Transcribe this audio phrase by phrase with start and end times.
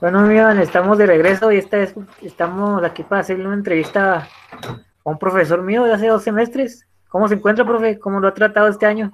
[0.00, 4.80] Bueno, amigo, estamos de regreso y esta vez estamos aquí para hacerle una entrevista a
[5.04, 6.86] un profesor mío de hace dos semestres.
[7.08, 7.98] ¿Cómo se encuentra, profe?
[7.98, 9.12] ¿Cómo lo ha tratado este año?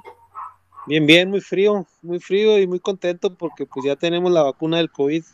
[0.86, 4.76] Bien, bien, muy frío, muy frío y muy contento porque pues ya tenemos la vacuna
[4.76, 5.24] del COVID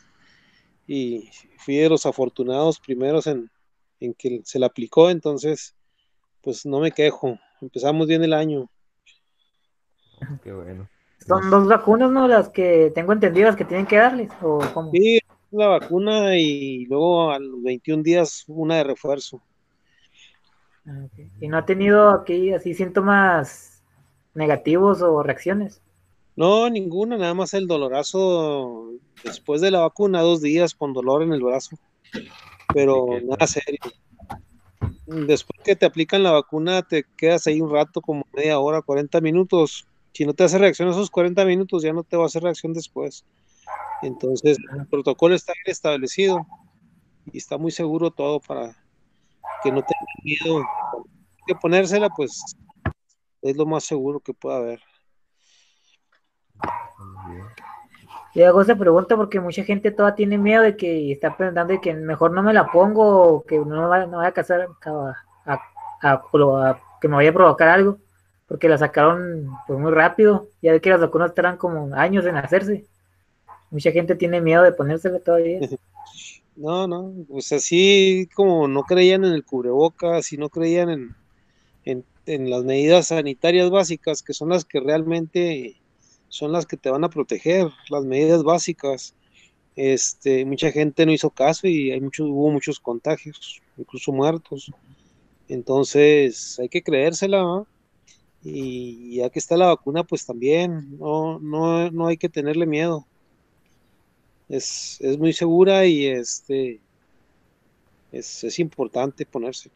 [0.87, 1.29] y
[1.59, 3.51] fui de los afortunados primeros en,
[3.99, 5.75] en que se la aplicó, entonces
[6.41, 8.71] pues no me quejo, empezamos bien el año.
[10.43, 10.89] Qué bueno.
[11.27, 12.27] Son dos vacunas, ¿no?
[12.27, 14.91] Las que tengo entendidas que tienen que darles, ¿o cómo?
[14.91, 15.19] Sí,
[15.53, 19.41] la vacuna y luego a los 21 días una de refuerzo.
[20.85, 21.07] Ah,
[21.39, 23.83] ¿Y no ha tenido aquí así síntomas
[24.33, 25.81] negativos o reacciones?
[26.35, 28.91] No, ninguna, nada más el dolorazo
[29.23, 31.77] después de la vacuna, dos días con dolor en el brazo,
[32.73, 33.79] pero nada serio.
[35.05, 39.21] Después que te aplican la vacuna, te quedas ahí un rato, como media hora, 40
[39.21, 39.85] minutos.
[40.13, 42.73] Si no te hace reacción esos 40 minutos, ya no te va a hacer reacción
[42.73, 43.25] después.
[44.03, 46.45] Entonces, el protocolo está bien establecido
[47.31, 48.75] y está muy seguro todo para
[49.63, 50.63] que no tengas miedo.
[51.47, 52.55] Que ponérsela, pues
[53.41, 54.81] es lo más seguro que pueda haber.
[58.33, 61.79] Y hago esa pregunta porque mucha gente todavía tiene miedo de que está pensando de
[61.79, 64.67] que mejor no me la pongo o que no, vaya, no vaya a casar
[65.45, 66.23] a,
[66.99, 67.99] que me vaya a provocar algo
[68.47, 72.37] porque la sacaron pues muy rápido ya de que las vacunas estarán como años en
[72.37, 72.87] hacerse
[73.73, 75.59] mucha gente tiene miedo de ponérsela todavía
[76.55, 81.15] no no pues así como no creían en el cubrebocas y no creían en,
[81.83, 85.75] en, en las medidas sanitarias básicas que son las que realmente
[86.33, 89.13] son las que te van a proteger, las medidas básicas.
[89.75, 94.71] Este, mucha gente no hizo caso y hay muchos, hubo muchos contagios, incluso muertos.
[95.47, 97.65] Entonces hay que creérsela,
[98.43, 103.05] y ya que está la vacuna, pues también no, no, no hay que tenerle miedo.
[104.49, 106.79] Es, es muy segura y este
[108.11, 109.69] es, es importante ponerse.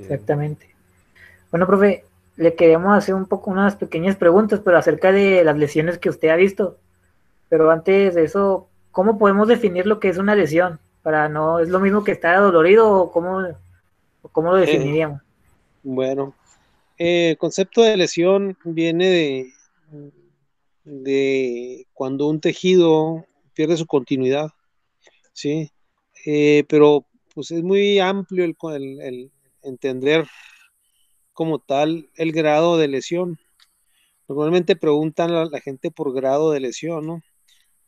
[0.00, 0.74] Exactamente.
[1.50, 2.04] Bueno, profe,
[2.36, 6.28] le queremos hacer un poco unas pequeñas preguntas, pero acerca de las lesiones que usted
[6.28, 6.78] ha visto.
[7.48, 10.80] Pero antes de eso, ¿cómo podemos definir lo que es una lesión?
[11.02, 13.46] Para no, ¿es lo mismo que estar dolorido o cómo,
[14.32, 15.20] cómo lo eh, definiríamos?
[15.82, 16.32] bueno,
[16.96, 19.52] eh, el concepto de lesión viene de,
[20.84, 24.50] de cuando un tejido pierde su continuidad,
[25.32, 25.70] ¿sí?
[26.26, 29.32] Eh, pero pues es muy amplio el, el, el
[29.62, 30.26] entender
[31.32, 33.38] como tal el grado de lesión.
[34.28, 37.22] Normalmente preguntan a la gente por grado de lesión, ¿no?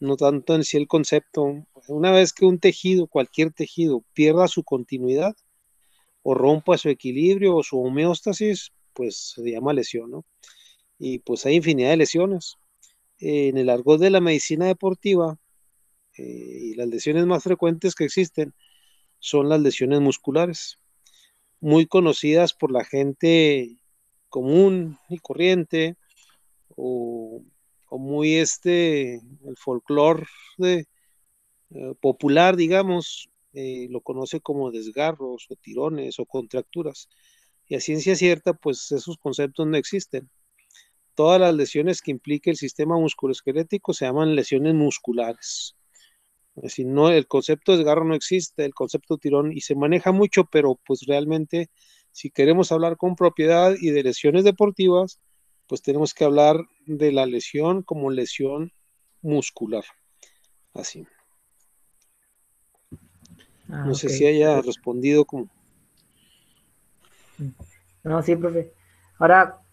[0.00, 1.64] No tanto en sí el concepto.
[1.88, 5.34] Una vez que un tejido, cualquier tejido, pierda su continuidad
[6.22, 10.24] o rompa su equilibrio o su homeostasis, pues se llama lesión, ¿no?
[10.98, 12.56] Y pues hay infinidad de lesiones.
[13.24, 15.38] En el argot de la medicina deportiva,
[16.18, 18.54] eh, y las lesiones más frecuentes que existen
[19.18, 20.78] son las lesiones musculares
[21.60, 23.78] muy conocidas por la gente
[24.28, 25.96] común y corriente,
[26.76, 27.42] o,
[27.90, 30.26] muy este, el folclore
[30.58, 30.84] eh,
[32.00, 37.08] popular, digamos, eh, lo conoce como desgarros o tirones o contracturas.
[37.66, 40.28] Y a ciencia cierta, pues esos conceptos no existen.
[41.14, 45.76] Todas las lesiones que implique el sistema musculoesquelético se llaman lesiones musculares.
[46.56, 49.74] Es decir, no, el concepto de desgarro no existe, el concepto de tirón, y se
[49.74, 51.68] maneja mucho, pero pues realmente,
[52.12, 55.20] si queremos hablar con propiedad y de lesiones deportivas,
[55.66, 58.72] pues tenemos que hablar de la lesión como lesión
[59.22, 59.84] muscular.
[60.74, 61.06] Así.
[63.68, 65.48] Ah, no sé si haya respondido como.
[68.02, 68.72] No, sí, profe.
[69.18, 69.63] Ahora,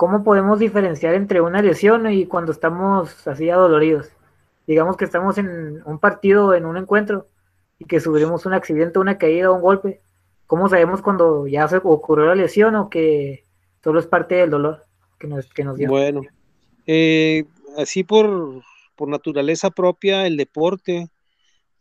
[0.00, 4.08] ¿cómo podemos diferenciar entre una lesión y cuando estamos así adoloridos?
[4.66, 7.26] digamos que estamos en un partido, en un encuentro,
[7.78, 10.00] y que sufrimos un accidente, una caída, un golpe,
[10.46, 13.44] ¿cómo sabemos cuando ya se ocurrió la lesión o que
[13.84, 14.86] solo es parte del dolor
[15.18, 15.90] que nos, que dio?
[15.90, 16.22] Bueno,
[16.86, 17.44] eh,
[17.76, 18.62] así por,
[18.96, 21.10] por naturaleza propia, el deporte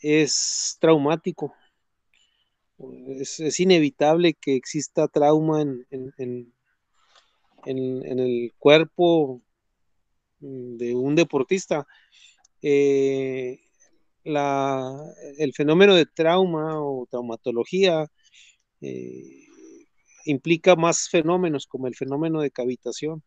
[0.01, 1.53] es traumático.
[3.07, 6.53] Es, inevitable que exista trauma en,
[7.65, 9.41] en, el cuerpo
[10.39, 11.87] de un deportista.
[12.61, 13.59] Eh,
[14.23, 18.07] el fenómeno de trauma o traumatología
[18.81, 19.47] eh,
[20.25, 23.23] implica más fenómenos como el fenómeno de cavitación,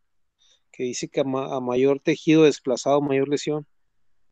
[0.71, 3.67] que dice que a, mayor tejido desplazado, mayor lesión.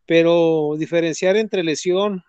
[0.06, 2.24] Pero diferenciar entre lesión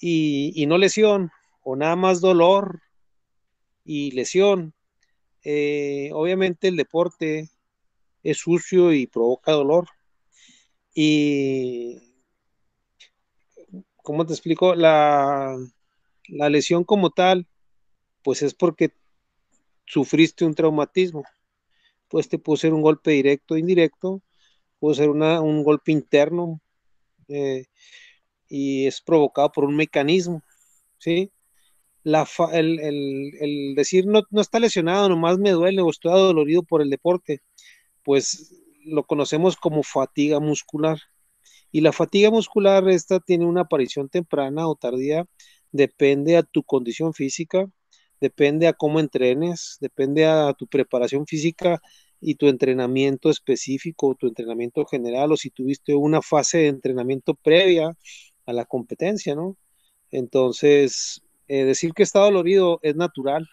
[0.00, 1.30] y, no lesión,
[1.62, 2.80] o nada más dolor
[3.84, 4.74] y lesión,
[5.48, 7.48] eh, obviamente el deporte
[8.24, 9.88] es sucio y provoca dolor
[10.94, 11.98] y
[14.02, 14.74] ¿cómo te explico?
[14.74, 15.56] La,
[16.28, 17.46] la lesión como tal,
[18.22, 18.92] pues es porque
[19.86, 21.24] sufriste un traumatismo.
[22.08, 24.22] Pues te puede ser un golpe directo o indirecto,
[24.80, 26.60] puede ser un golpe interno
[27.28, 27.66] eh,
[28.48, 30.42] y es provocado por un mecanismo,
[30.98, 31.32] ¿sí?
[32.06, 36.88] La el, decir no, no, está lesionado, nomás me duele o estoy dolorido por el
[36.88, 37.40] deporte,
[38.04, 38.54] pues
[38.84, 40.98] lo conocemos como fatiga muscular.
[41.72, 45.26] Y la fatiga muscular, esta tiene una aparición temprana o tardía,
[45.72, 47.66] depende a tu condición física,
[48.20, 51.82] depende a cómo entrenes, depende a tu preparación física
[52.20, 57.96] y tu entrenamiento específico, tu entrenamiento general, o si tuviste una fase de entrenamiento previa
[58.46, 59.56] a la competencia, ¿no?
[60.12, 63.48] Entonces, eh, decir que está dolorido es natural,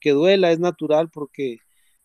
[0.00, 1.58] que duela es natural porque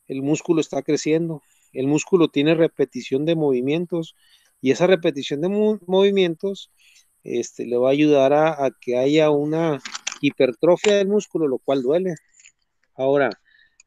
[0.08, 1.42] el músculo está creciendo,
[1.74, 4.16] el músculo tiene repetición de movimientos
[4.62, 5.50] y esa repetición de
[5.88, 6.72] movimientos
[7.24, 9.80] este, le va a ayudar a, que haya una
[10.22, 12.16] hipertrofia del músculo, lo cual duele.
[12.96, 13.30] Ahora,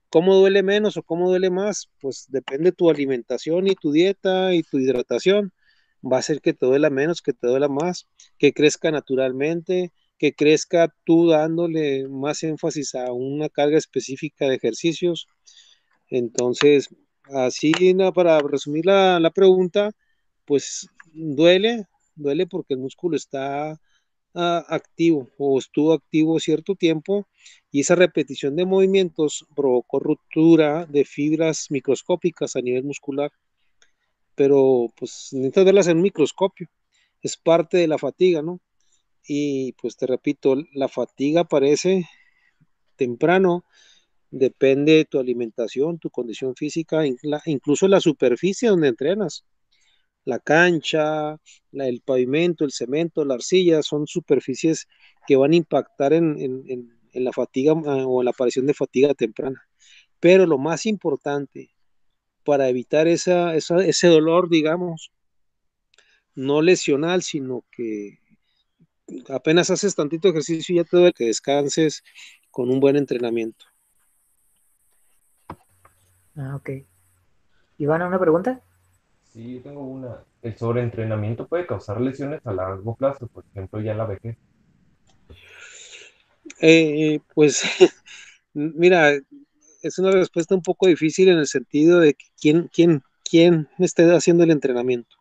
[0.09, 1.91] ¿cómo duele menos o cómo duele más?
[2.01, 5.53] Pues depende de tu alimentación y tu dieta y tu hidratación.
[6.05, 8.09] Va a ser que te duela menos, que te duela más,
[8.39, 9.93] que crezca naturalmente,
[10.25, 15.27] que crezca tú dándole más énfasis a una carga específica de ejercicios.
[16.09, 16.89] Entonces,
[17.25, 17.73] así
[18.15, 19.91] para resumir la, pregunta,
[20.47, 21.85] pues duele,
[22.15, 23.79] duele porque el músculo está
[24.35, 27.29] ah, activo o estuvo activo cierto tiempo
[27.71, 33.31] y esa repetición de movimientos provocó ruptura de fibras microscópicas a nivel muscular.
[34.35, 36.67] Pero pues necesitas verlas en un microscopio,
[37.21, 38.59] es parte de la fatiga, ¿no?
[39.27, 42.09] Y pues te repito, la fatiga aparece
[42.97, 43.65] temprano
[44.31, 47.03] depende de tu alimentación, tu condición física,
[47.47, 49.45] incluso la superficie donde entrenas.
[50.25, 51.39] La cancha,
[51.73, 54.89] el pavimento, el cemento, la arcilla, son superficies
[55.27, 59.63] que van a impactar en, la fatiga ah, o en la aparición de fatiga temprana.
[60.19, 61.71] Pero lo más importante
[62.43, 65.13] para evitar ese dolor, digamos,
[66.35, 68.19] no lesional, sino que
[69.29, 72.03] apenas haces tantito ejercicio y ya te duele que descanses
[72.51, 73.67] con un buen entrenamiento.
[76.37, 76.71] Ah, ok.
[77.79, 78.61] Ivana, ¿una pregunta?
[79.33, 80.25] Sí, tengo una.
[80.43, 84.37] ¿El sobreentrenamiento puede causar lesiones a largo plazo, por ejemplo, ya en la vejez?
[86.61, 87.63] Eh, pues,
[88.53, 89.13] mira,
[89.83, 94.45] es una respuesta un poco difícil en el sentido de quién, quién, quién está haciendo
[94.45, 95.17] el entrenamiento,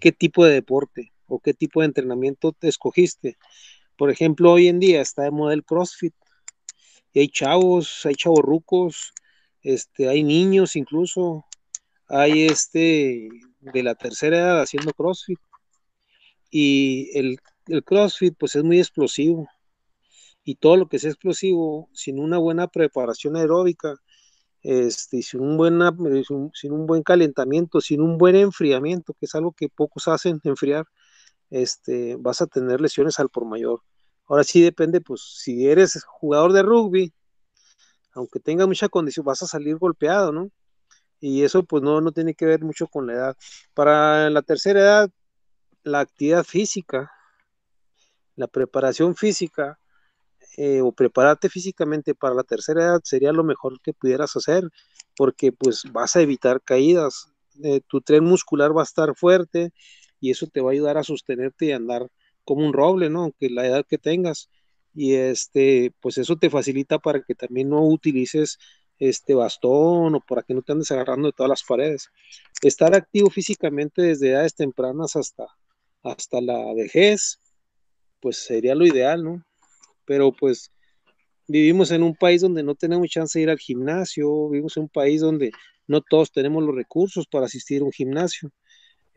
[0.00, 3.38] qué tipo de deporte o qué tipo de entrenamiento te escogiste.
[3.96, 6.14] Por ejemplo, hoy en día está de moda el CrossFit
[7.12, 9.12] y hay chavos, hay chavos rucos
[9.62, 11.44] este, hay niños incluso,
[12.08, 13.28] hay este
[13.60, 15.38] de la tercera edad haciendo CrossFit.
[16.50, 17.38] Y el,
[17.84, 19.48] CrossFit pues es muy explosivo.
[20.44, 23.96] Y todo lo que es explosivo, sin una buena preparación aeróbica,
[24.62, 25.94] este, sin, un buena,
[26.54, 30.86] sin un buen calentamiento, sin un buen enfriamiento, que es algo que pocos hacen, enfriar,
[31.50, 33.82] este, vas a tener lesiones al por mayor.
[34.26, 37.12] Ahora sí depende, pues si eres jugador de rugby,
[38.12, 40.50] aunque tenga mucha condición, vas a salir golpeado, ¿no?
[41.20, 43.36] Y eso pues no, no tiene que ver mucho con la edad.
[43.74, 45.10] Para la tercera edad,
[45.82, 47.10] la actividad física,
[48.36, 49.78] la preparación física
[50.56, 54.68] eh, o prepararte físicamente para la tercera edad sería lo mejor que pudieras hacer,
[55.16, 59.72] porque pues vas a evitar caídas, eh, tu tren muscular va a estar fuerte
[60.20, 62.08] y eso te va a ayudar a sostenerte y andar
[62.44, 63.24] como un roble, ¿no?
[63.24, 64.50] Aunque la edad que tengas
[64.94, 68.58] y este, pues eso te facilita para que también no utilices
[68.98, 72.08] este bastón o para que no te andes agarrando de todas las paredes.
[72.62, 75.46] Estar activo físicamente desde edades tempranas hasta,
[76.02, 77.38] hasta la vejez,
[78.20, 79.44] pues sería lo ideal, ¿no?
[80.04, 80.72] Pero pues
[81.46, 84.88] vivimos en un país donde no tenemos chance de ir al gimnasio, vivimos en un
[84.88, 85.52] país donde
[85.86, 88.50] no todos tenemos los recursos para asistir a un gimnasio.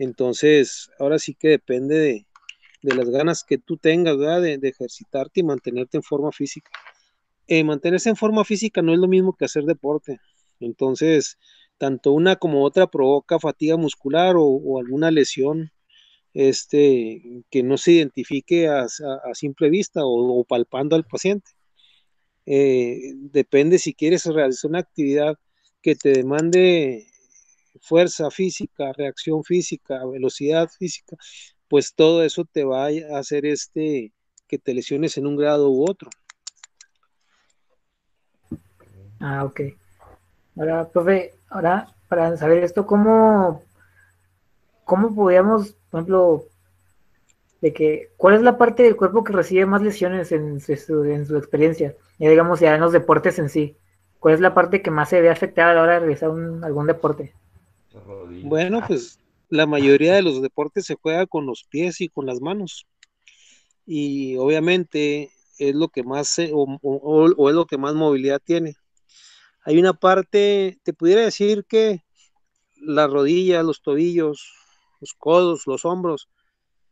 [0.02, 2.26] Entonces, ahora sí que depende
[2.82, 4.18] de, las ganas que tú tengas.
[4.18, 6.72] De, ejercitarte y mantenerte en forma física.
[7.48, 10.20] Eh, mantenerse en forma física no es lo mismo que hacer deporte.
[10.60, 11.38] Entonces,
[11.78, 15.72] tanto una como otra provoca fatiga muscular o, alguna lesión
[16.34, 18.88] este, que no se identifique a,
[19.34, 21.52] simple vista o, palpando al paciente.
[22.48, 25.38] Eh, depende si quieres realizar una actividad
[25.84, 27.11] que te demande
[27.82, 31.18] fuerza física, reacción física, velocidad física,
[31.68, 34.14] pues todo eso te va a hacer este
[34.48, 36.10] que te lesiones en un grado u otro.
[39.20, 39.62] Ah, ok.
[40.58, 43.64] Ahora, profe, ahora para saber esto, ¿cómo,
[44.84, 46.46] cómo podríamos, por ejemplo,
[47.62, 51.26] de que cuál es la parte del cuerpo que recibe más lesiones en su, en
[51.26, 53.78] su experiencia, ya digamos ya en los deportes en sí.
[54.20, 56.88] ¿Cuál es la parte que más se ve afectada a la hora de realizar algún
[56.88, 57.34] deporte?
[58.44, 62.40] Bueno, pues la mayoría de los deportes se juega con los pies y con las
[62.42, 62.88] manos.
[63.86, 68.76] Y obviamente es lo que más o, es lo que más movilidad tiene.
[69.64, 72.02] Hay una parte, te pudiera decir que
[72.78, 74.54] las rodillas, los tobillos,
[75.02, 76.30] los codos, los hombros,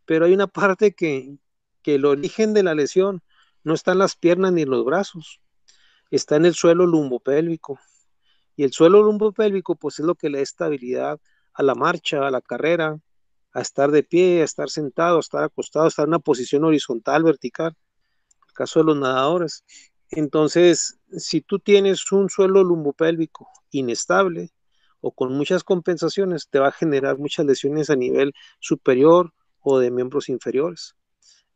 [0.06, 1.38] pero hay una parte que,
[1.82, 3.24] que el origen de la lesión
[3.64, 5.40] no está en las piernas ni en los brazos,
[6.12, 7.80] está en el suelo lumbopélvico.
[8.60, 11.18] Y el suelo lumbopélvico, pues es lo que le da estabilidad
[11.54, 13.00] a la marcha, a la carrera,
[13.54, 16.66] a estar de pie, a estar sentado, a estar acostado, a estar en una posición
[16.66, 17.78] horizontal, vertical.
[18.50, 19.64] El caso de los nadadores.
[20.10, 24.50] Entonces, si tú tienes un suelo lumbopélvico inestable
[25.00, 29.90] o con muchas compensaciones, te va a generar muchas lesiones a nivel superior o de
[29.90, 30.98] miembros inferiores.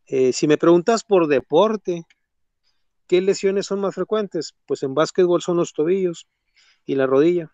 [0.05, 2.05] Eh, si me preguntas por deporte,
[3.07, 4.55] ¿qué lesiones son más frecuentes?
[4.65, 6.29] Pues en básquetbol son los tobillos
[6.85, 7.51] y la rodilla.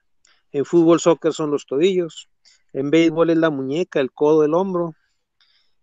[0.51, 2.29] En fútbol, soccer son los tobillos.
[2.73, 4.95] En béisbol es la muñeca, el codo, el hombro.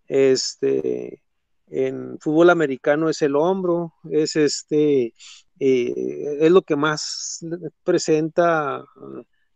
[0.09, 1.23] Este,
[1.69, 5.15] en fútbol americano es el hombro, es este,
[5.59, 7.45] eh, es lo que más
[7.83, 8.85] presenta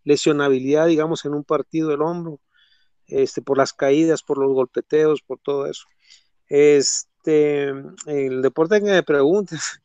[0.04, 2.40] lesionabilidad, digamos, en un partido el hombro,
[3.06, 5.86] este, por las caídas, por los golpeteos, por todo eso.
[6.48, 7.68] Este,
[8.06, 9.80] el deporte que me preguntes,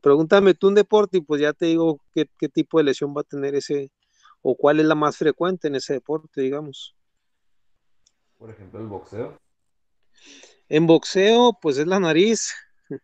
[0.00, 3.22] pregúntame tú un deporte y pues ya te digo qué, qué tipo de lesión va
[3.22, 3.90] a tener ese,
[4.42, 6.94] o cuál es la más frecuente en ese deporte, digamos.
[8.38, 9.38] Por ejemplo, el boxeo.
[10.68, 12.52] En boxeo, pues es la nariz,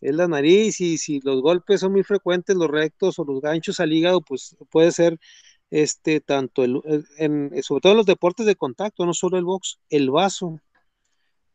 [0.00, 3.80] es la nariz y si los golpes son muy frecuentes, los rectos o los ganchos
[3.80, 5.18] al hígado, pues puede ser
[5.70, 6.80] este tanto el,
[7.18, 10.60] en, sobre todo en los deportes de contacto, no solo el box, el vaso.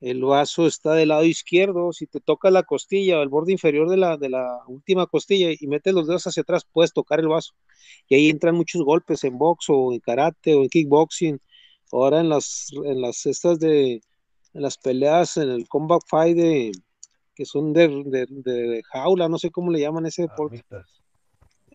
[0.01, 3.88] El vaso está del lado izquierdo, si te toca la costilla o el borde inferior
[3.88, 7.27] de la, de la última costilla y metes los dedos hacia atrás, puedes tocar el
[7.27, 7.53] vaso.
[8.10, 11.39] Y ahí entran muchos golpes en box o en karate o en kickboxing.
[11.91, 14.01] Ahora en las, en las estas de,
[14.53, 16.72] en las peleas, en el combat fight de,
[17.36, 20.63] que son de, jaula, no sé cómo le llaman ese deporte.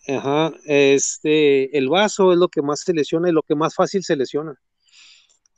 [0.08, 4.02] Ajá, este, el vaso es lo que más se lesiona y lo que más fácil
[4.02, 4.58] se lesiona.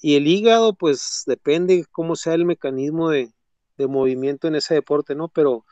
[0.01, 3.33] Y el hígado, pues depende cómo sea el mecanismo de,
[3.79, 5.29] movimiento en ese deporte, ¿no?
[5.29, 5.65] Pero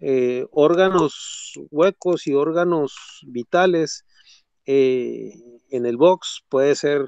[0.00, 4.06] eh, órganos huecos y órganos vitales
[4.64, 5.34] eh,
[5.70, 7.06] en el box puede ser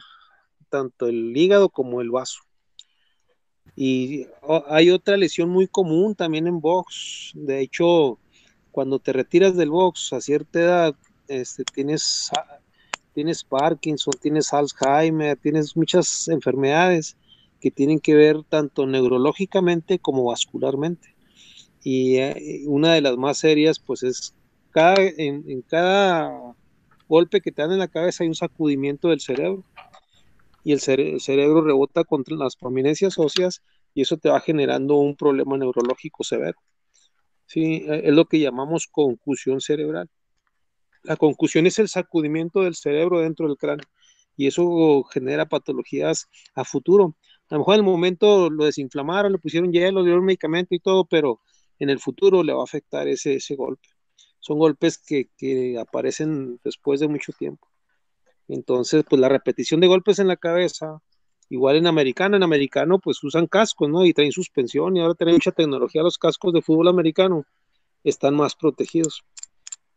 [0.69, 2.41] tanto el hígado como el vaso.
[3.77, 4.27] Y
[4.69, 7.33] hay otra lesión muy común también en box.
[7.35, 8.19] De hecho,
[8.71, 10.95] cuando te retiras del box a cierta edad,
[11.29, 12.31] este, tienes,
[13.15, 17.17] tienes Parkinson, tienes Alzheimer, tienes muchas enfermedades
[17.61, 21.15] que tienen que ver tanto neurológicamente como vascularmente.
[21.83, 24.35] Y eh, una de las más serias, pues es
[24.71, 26.55] cada, en, cada
[27.09, 29.65] golpe que te dan en la cabeza hay un sacudimiento del cerebro
[30.65, 33.63] y el, cerebro rebota contra las prominencias óseas
[33.95, 36.59] y eso te va generando un problema neurológico severo.
[37.47, 40.11] Sí, e, es lo que llamamos concusión cerebral.
[41.05, 43.87] La concusión es el sacudimiento del cerebro dentro del cráneo
[44.37, 47.17] y eso genera patologías a futuro.
[47.51, 50.81] A lo mejor en el momento lo desinflamaron, le pusieron hielo, le dieron medicamento y
[50.81, 51.41] todo, pero
[51.79, 53.89] en el futuro le va a afectar ese, ese golpe.
[54.41, 57.69] Son golpes que, que aparecen después de mucho tiempo.
[58.49, 61.01] Entonces, pues la repetición de golpes en la cabeza,
[61.49, 64.05] igual en americano, en americano pues usan cascos, ¿no?
[64.05, 67.45] Y traen suspensión y ahora tienen mucha tecnología los cascos de fútbol americano,
[68.05, 69.25] están más protegidos.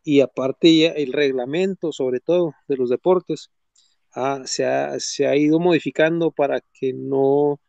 [0.08, 3.50] Y aparte el reglamento, sobre todo, de los deportes,
[4.14, 7.60] ah, se, ha, se ha ido modificando para que no,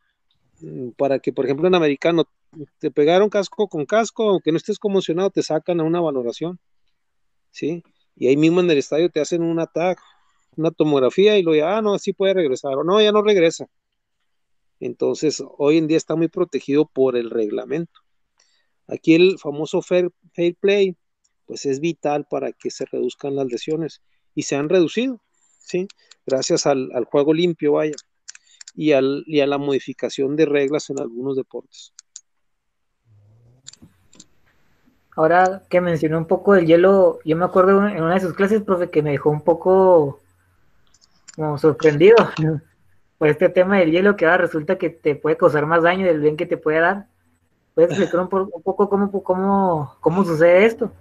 [0.62, 2.24] mm, para que, por ejemplo, en americano
[2.80, 6.60] te pegaron casco con casco, aunque no estés conmocionado, te sacan a una valoración,
[7.52, 7.84] ¿sí?
[8.16, 10.02] Y ahí mismo en el estadio te hacen un ataque
[10.56, 13.68] una tomografía y lo ya, ah, no, así puede regresar, no, ya no regresa.
[14.80, 18.00] Entonces, hoy en día está muy protegido por el reglamento.
[18.88, 20.10] Aquí el famoso fair,
[20.62, 20.96] play,
[21.50, 24.04] pues es vital para que se reduzcan las lesiones
[24.36, 25.20] y se han reducido,
[25.58, 25.88] ¿sí?
[26.24, 27.96] Gracias al, juego limpio, vaya,
[28.76, 31.92] y, al, y a la modificación de reglas en algunos deportes.
[35.16, 38.62] Ahora que mencionó un poco del hielo, yo me acuerdo en una de sus clases,
[38.62, 40.20] profe, que me dejó un poco
[41.36, 42.16] como sorprendido
[43.18, 46.20] por este tema del hielo que ahora resulta que te puede causar más daño del
[46.20, 47.08] bien que te puede dar.
[47.74, 50.92] ¿Puedes explicar un, poco cómo, cómo, cómo sucede esto,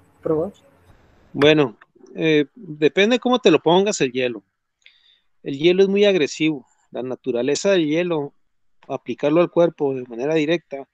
[1.32, 1.76] Bueno,
[2.14, 4.42] eh, depende cómo te lo pongas el hielo.
[5.42, 6.66] El hielo es muy agresivo.
[6.90, 8.34] La naturaleza del hielo,
[8.88, 10.88] aplicarlo al cuerpo de manera directa,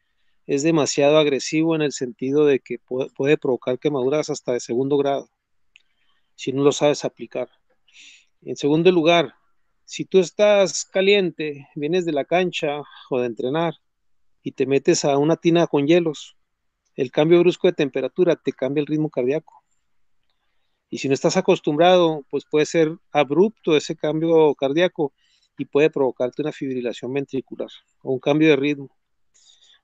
[0.47, 5.31] es demasiado agresivo en el sentido de que puede, provocar quemaduras hasta de segundo grado,
[6.35, 7.49] si no lo sabes aplicar.
[8.43, 9.35] En segundo lugar,
[9.85, 13.75] si tú estás caliente, vienes de la cancha o de entrenar
[14.43, 16.37] y te metes a una tina con hielos,
[16.97, 19.63] el cambio brusco de temperatura te cambia el ritmo cardíaco.
[20.91, 25.13] Y si no estás acostumbrado, pues puede ser abrupto ese cambio cardíaco
[25.59, 27.69] y puede provocarte una fibrilación ventricular
[28.03, 28.91] o un cambio de ritmo.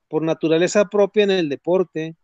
[0.08, 2.16] Por naturaleza propia en el deporte,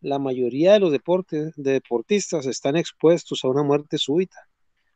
[0.00, 4.48] la mayoría de los deportes, de deportistas están expuestos a una muerte súbita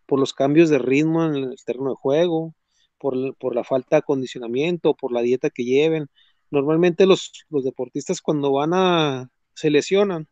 [0.06, 2.54] por los cambios de ritmo en el terreno de juego,
[2.98, 6.08] por, por la falta de acondicionamiento, por la dieta que lleven.
[6.50, 10.28] Normalmente los, los deportistas cuando van a, se lesionan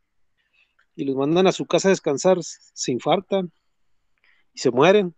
[0.95, 3.53] y los mandan a su casa a descansar, se infartan
[4.55, 5.15] y se mueren.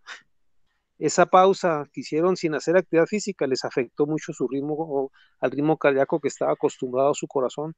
[0.99, 5.77] Esa pausa que hicieron sin hacer actividad física les afectó mucho su ritmo, al ritmo
[5.77, 7.77] cardíaco que estaba acostumbrado a su corazón.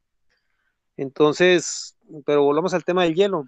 [0.97, 3.45] Entonces, pero volvamos al tema del hielo.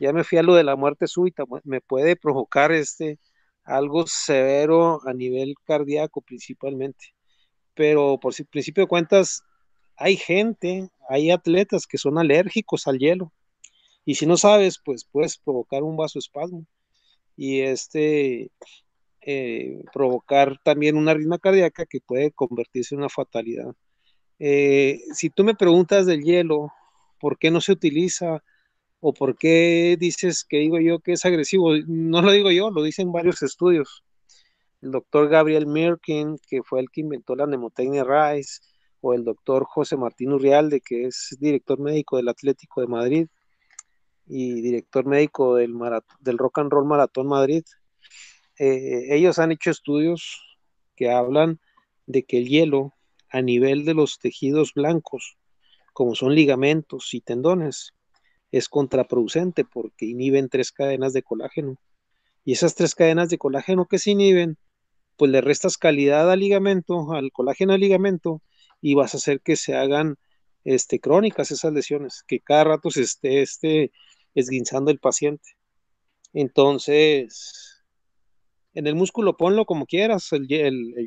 [0.00, 3.18] Ya me fui a lo de la muerte súbita, me puede provocar este
[3.62, 7.14] algo severo a nivel cardíaco principalmente.
[7.74, 9.44] Pero por principio de cuentas,
[10.00, 13.32] hay gente, hay atletas que son alérgicos al hielo.
[14.04, 16.66] Y si no sabes, pues puedes provocar un vasoespasmo
[17.36, 18.52] y este
[19.22, 23.74] eh, provocar también una arritmia cardíaca que puede convertirse en una fatalidad.
[24.38, 26.72] Eh, si tú me preguntas del hielo,
[27.18, 28.44] ¿por qué no se utiliza?
[29.00, 31.74] ¿O por qué dices que digo yo que es agresivo?
[31.88, 34.04] No lo digo yo, lo dicen varios estudios.
[34.80, 38.60] El doctor Gabriel Mirkin, que fue el que inventó la mnemotecnia RISE,
[39.00, 43.26] o el doctor José Martín Urrialde, que es director médico del Atlético de Madrid
[44.26, 45.74] y director médico del,
[46.20, 47.64] del Rock and Roll Maratón Madrid.
[48.58, 50.58] Eh, ellos han hecho estudios
[50.94, 51.58] que hablan
[52.06, 52.94] de que el hielo
[53.30, 55.38] a nivel de los tejidos blancos,
[55.92, 57.94] como son ligamentos y tendones,
[58.50, 61.76] es contraproducente porque inhiben tres cadenas de colágeno.
[62.44, 64.58] Y esas tres cadenas de colágeno que se inhiben,
[65.16, 68.42] pues le restas calidad al ligamento, al colágeno al ligamento,
[68.80, 70.16] y vas a hacer que se hagan
[70.64, 73.92] este, crónicas esas lesiones, que cada rato se esté, esté
[74.34, 75.56] esguinzando el paciente.
[76.32, 77.82] Entonces,
[78.74, 80.46] en el músculo ponlo como quieras, el,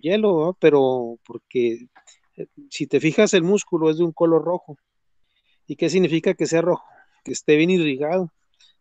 [0.02, 1.88] hielo, pero porque
[2.38, 4.78] eh, si te fijas, el músculo es de un color rojo.
[5.68, 6.86] ¿Y qué significa que sea rojo?
[7.24, 8.32] Que esté bien irrigado,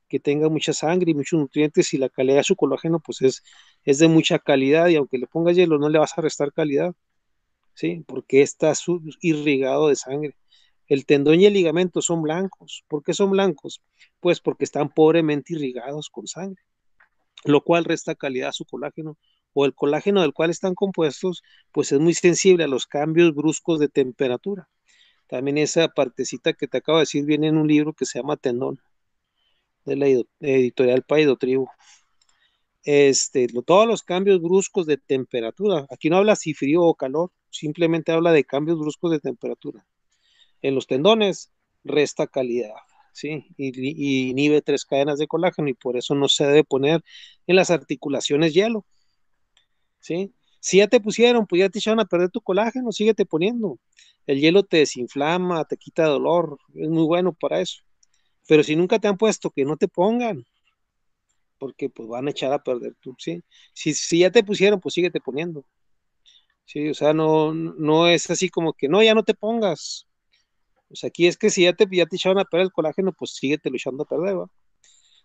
[0.08, 3.42] que tenga mucha sangre y muchos nutrientes y la calidad de su colágeno pues es,
[3.84, 6.94] es de mucha calidad y aunque le pongas hielo no le vas a restar calidad.
[7.74, 8.04] ¿Sí?
[8.06, 8.72] Porque está
[9.20, 10.36] irrigado de sangre.
[10.86, 12.84] El tendón y el ligamento son blancos.
[12.88, 13.82] ¿Por qué son blancos?
[14.20, 16.62] Pues porque están pobremente irrigados con sangre,
[17.44, 19.16] lo cual resta calidad a su colágeno
[19.54, 23.78] o el colágeno del cual están compuestos, pues es muy sensible a los cambios bruscos
[23.78, 24.68] de temperatura.
[25.28, 28.36] También esa partecita que te acabo de decir viene en un libro que se llama
[28.36, 28.80] Tendón,
[29.84, 30.06] de la
[30.40, 31.68] editorial Paido Tribu
[32.84, 35.86] este, todos los cambios bruscos de temperatura.
[35.90, 39.86] Aquí no habla si frío o calor, simplemente habla de cambios bruscos de temperatura.
[40.62, 41.52] En los tendones
[41.84, 42.74] resta calidad,
[43.12, 43.46] ¿sí?
[43.56, 47.02] Y, inhibe tres cadenas de colágeno y por eso no se debe poner
[47.46, 48.84] en las articulaciones hielo,
[50.00, 50.32] ¿sí?
[50.60, 53.78] Si ya te pusieron, pues ya te echaron a perder tu colágeno, síguete poniendo.
[54.26, 57.82] El hielo te desinflama, te quita dolor, es muy bueno para eso.
[58.46, 60.44] Pero si nunca te han puesto, que no te pongan,
[61.58, 63.42] porque pues van a echar a perder tú, ¿sí?
[63.72, 65.64] Si, si ya te pusieron, pues síguete poniendo.
[66.72, 70.06] Sí, o sea, no, no es así como que no, ya no te pongas.
[70.88, 73.12] O sea, aquí es que si ya te, ya te echaron a perder el colágeno,
[73.12, 74.46] pues síguete luchando a perder, ¿va?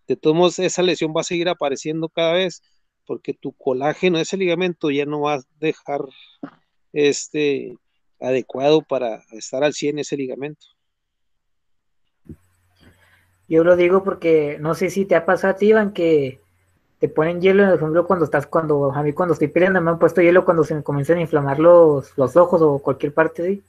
[0.08, 2.62] De todos modos, esa lesión va a seguir apareciendo cada vez,
[3.06, 6.02] porque tu colágeno, ese ligamento, ya no va a dejar
[6.92, 7.78] este
[8.20, 10.68] adecuado para estar al 100 ese ligamento.
[13.48, 16.42] Yo lo digo porque no sé si te ha pasado a ti, Iván, que
[17.00, 20.00] te ponen hielo, por ejemplo, cuando estás, cuando a mí cuando estoy peleando me han
[20.00, 23.64] puesto hielo cuando se me comienzan a inflamar los, los ojos o cualquier parte así.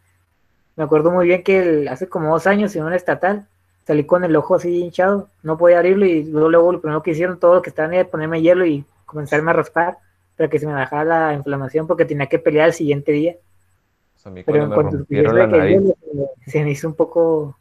[0.77, 3.47] Me acuerdo muy bien que hace como dos años en un estatal
[3.87, 7.13] salí con el ojo así hinchado, no podía abrirlo y luego, luego lo primero que
[7.13, 9.99] hicieron todo lo que estaban era ponerme hielo y comenzarme a raspar
[10.37, 13.37] para que se me bajara la inflamación porque tenía que pelear el siguiente día.
[14.45, 17.57] Pero en cuanto se, se me hizo un poco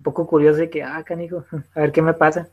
[0.00, 1.44] un poco curioso de que, ah, canijo,
[1.74, 2.48] a ver qué me pasa.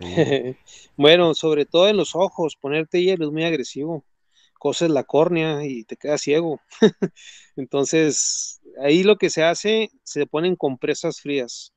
[0.96, 4.04] bueno, sobre todo en los ojos, ponerte hielo es muy agresivo.
[4.58, 6.60] Coses la córnea y te quedas ciego.
[7.56, 11.72] Entonces, ahí lo que se hace, se ponen compresas frías.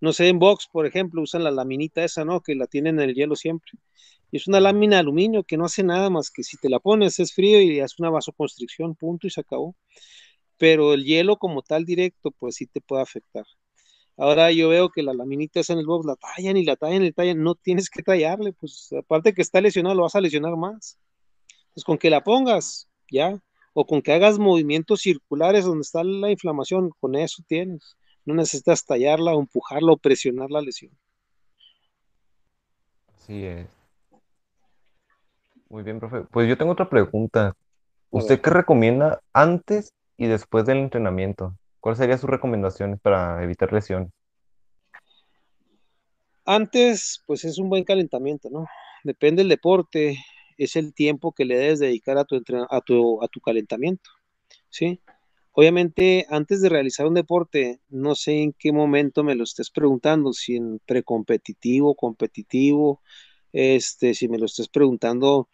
[0.00, 2.40] No sé, en box, por ejemplo, usan la laminita esa, ¿no?
[2.40, 3.72] Que la tienen en el hielo siempre.
[4.30, 6.80] Y es una lámina de aluminio que no hace nada más que si te la
[6.80, 9.76] pones es frío y hace una vasoconstricción, punto, y se acabó.
[10.58, 13.44] pero el hielo como tal directo, pues sí te puede afectar.
[14.20, 17.06] Ahora yo veo que las laminitas en el box la tallan y la tallan y
[17.06, 20.58] la tallan, no tienes que tallarle, pues aparte que está lesionado, lo vas a lesionar
[20.58, 20.98] más.
[21.72, 23.40] Pues con que la pongas, ya,
[23.72, 27.96] o con que hagas movimientos circulares donde está la inflamación, con eso tienes.
[28.26, 30.92] No necesitas tallarla, o empujarla o presionar la lesión.
[33.14, 33.68] Así es.
[35.70, 36.24] Muy bien, profe.
[36.30, 37.56] Pues yo tengo otra pregunta.
[38.10, 41.54] ¿Usted qué recomienda antes y después del entrenamiento?
[41.80, 44.10] ¿Cuáles serían sus recomendaciones para evitar lesiones?
[46.44, 48.66] Antes, pues es un buen calentamiento, ¿no?
[49.04, 50.18] Depende del deporte,
[50.58, 54.10] es el tiempo que le debes dedicar a tu, a tu, a tu calentamiento,
[54.68, 55.00] ¿sí?
[55.52, 60.32] Obviamente, antes de realizar un deporte, no sé en qué momento me lo estés preguntando,
[60.32, 63.00] si en precompetitivo, competitivo,
[63.52, 65.48] este, si me lo estés preguntando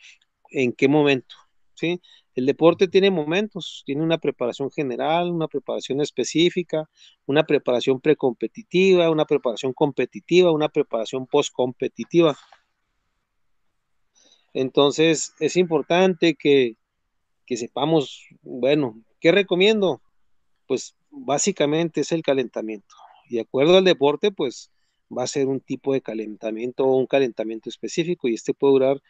[0.50, 1.36] en qué momento,
[1.74, 2.00] ¿sí?
[2.36, 6.86] El deporte tiene momentos, tiene una preparación general, una preparación específica,
[7.24, 12.36] una preparación precompetitiva, una preparación competitiva, una preparación postcompetitiva.
[14.52, 16.76] Entonces es importante que,
[17.46, 20.02] que sepamos, bueno, ¿qué recomiendo?
[20.66, 22.94] Pues básicamente es el calentamiento.
[23.30, 24.70] Y de acuerdo al deporte, pues
[25.10, 29.02] va a ser un tipo de calentamiento o un calentamiento específico y este puede durar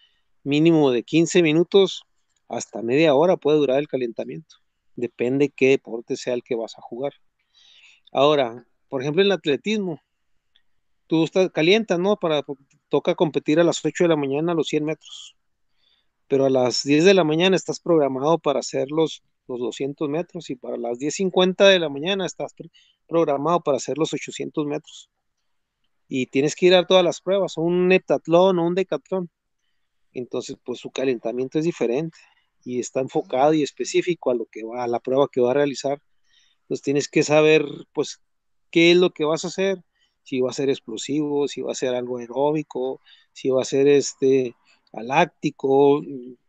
[0.44, 2.05] mínimo de 15 minutos
[2.48, 4.56] hasta media hora puede durar el calentamiento.
[4.94, 7.12] Depende qué deporte sea el que vas a jugar.
[8.12, 10.00] Ahora, por ejemplo, en el atletismo,
[11.06, 12.16] tú estás, calientas, ¿no?
[12.16, 12.44] Para,
[12.88, 15.36] toca competir a las 8 de la mañana a los 100 metros.
[16.28, 20.50] Pero a las 10 de la mañana estás programado para hacer los, los 200 metros
[20.50, 22.54] y para las 10.50 de la mañana estás
[23.06, 25.10] programado para hacer los 800 metros.
[26.08, 29.30] Y tienes que ir a todas las pruebas, o un heptatlón o un decatlón.
[30.12, 32.18] Entonces, pues su calentamiento es diferente
[32.66, 35.54] y está enfocado y específico a lo que va, a la prueba que va a
[35.54, 36.02] realizar.
[36.62, 38.20] Entonces tienes que saber, pues,
[38.72, 39.84] qué es lo que vas a hacer,
[40.24, 43.00] si va a ser explosivo, si va a ser algo aeróbico,
[43.32, 44.56] si va a ser este
[44.92, 46.02] aláctico,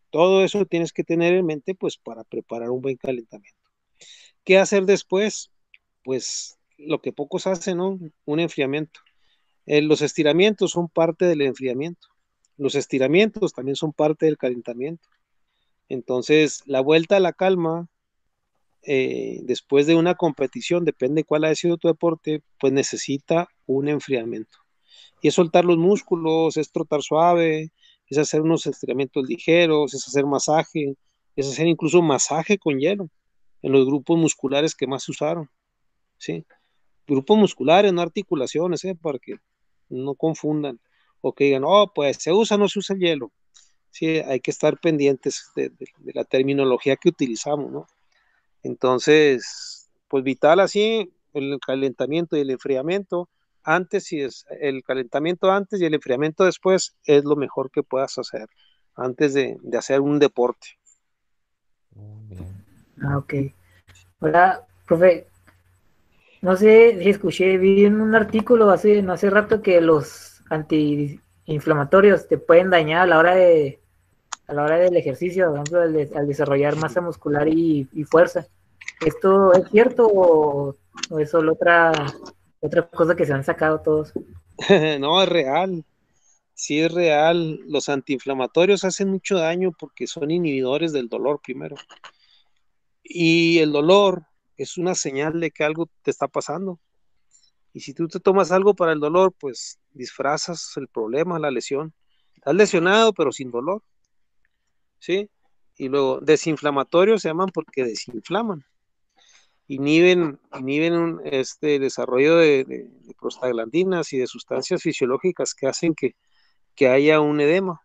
[0.10, 3.62] todo eso tienes que tener en mente, pues, para preparar un buen calentamiento.
[4.44, 5.52] ¿Qué hacer después?
[6.04, 8.00] Pues lo que pocos hacen, ¿no?
[8.26, 9.02] Un enfriamiento.
[9.68, 12.08] Eh, los estiramientos son parte del enfriamiento.
[12.58, 15.08] Los estiramientos también son parte del calentamiento.
[15.90, 17.88] Entonces, la vuelta a la calma,
[18.84, 24.58] eh, después de una competición, depende cuál haya sido tu deporte, pues necesita un enfriamiento.
[25.22, 27.72] Y es soltar los músculos, es trotar suave,
[28.08, 30.96] es hacer unos estiramientos ligeros, es hacer masaje,
[31.36, 33.10] es hacer incluso masaje con hielo
[33.62, 35.50] en los grupos musculares que más se usaron.
[36.18, 36.46] ¿sí?
[37.08, 38.96] Grupos musculares, no articulaciones, ¿eh?
[38.96, 39.36] para que
[39.90, 40.80] no confundan.
[41.22, 43.32] O que digan, oh, pues se usa o no se usa el hielo
[43.98, 45.72] sí, hay que estar pendientes de,
[46.14, 47.88] la terminología que utilizamos, ¿no?
[48.62, 53.28] Entonces, pues vital así, el calentamiento y el enfriamiento,
[53.64, 58.18] antes y es, el calentamiento antes y el enfriamiento después es lo mejor que puedas
[58.20, 58.48] hacer
[58.96, 60.68] antes de, hacer un deporte.
[63.02, 63.34] Ah, ok.
[64.20, 65.28] Hola, profe.
[66.42, 72.28] No sé si escuché, vi en un artículo hace, no hace rato que los antiinflamatorios
[72.28, 73.82] te pueden dañar a la hora de,
[74.48, 78.48] a la hora del ejercicio, por ejemplo, al, desarrollar masa muscular y, fuerza.
[79.06, 80.76] ¿Esto es cierto o,
[81.20, 81.92] es solo otra,
[82.62, 84.14] otra cosa que se han sacado todos?
[85.00, 85.86] no, es real.
[86.54, 87.60] Sí es real.
[87.68, 91.76] Los antiinflamatorios hacen mucho daño porque son inhibidores del dolor primero.
[93.04, 94.24] Y el dolor
[94.56, 96.80] es una señal de que algo te está pasando.
[97.74, 101.94] Y si tú te tomas algo para el dolor, pues disfrazas el problema, la lesión.
[102.34, 103.84] Estás lesionado, pero sin dolor.
[105.00, 105.30] ¿Sí?
[105.78, 108.66] Y luego, desinflamatorios se llaman porque desinflaman.
[109.68, 116.16] Inhiben, inhiben este desarrollo de, prostaglandinas y de sustancias fisiológicas que hacen que,
[116.88, 117.82] haya un edema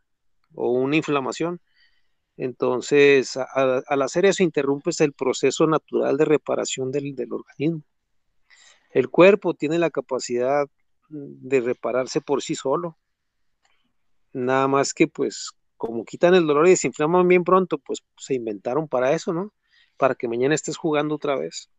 [0.55, 1.61] o una inflamación.
[2.37, 7.83] Entonces, al hacer eso, interrumpes el proceso natural de reparación del, del, organismo.
[8.91, 10.67] El cuerpo tiene la capacidad
[11.09, 12.97] de repararse por sí solo.
[14.33, 18.87] Nada más que, pues, como quitan el dolor y desinflaman bien pronto, pues se inventaron
[18.87, 19.53] para eso, ¿no?
[19.97, 21.71] Para que mañana estés jugando otra vez,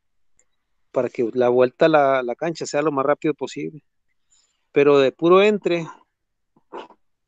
[0.91, 3.81] para que la vuelta a la, cancha sea lo más rápido posible.
[4.73, 5.87] Pero de puro entre,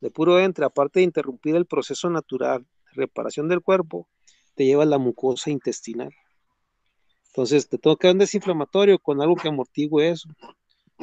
[0.02, 4.06] de puro entre, aparte de interrumpir el proceso natural de reparación del cuerpo,
[4.54, 6.12] te lleva la mucosa intestinal.
[7.28, 10.28] Entonces te toca un desinflamatorio con algo que amortigue eso.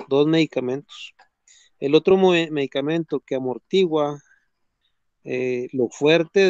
[0.07, 1.15] Dos medicamentos.
[1.79, 4.21] El otro medicamento que amortigua
[5.23, 6.47] eh, lo fuerte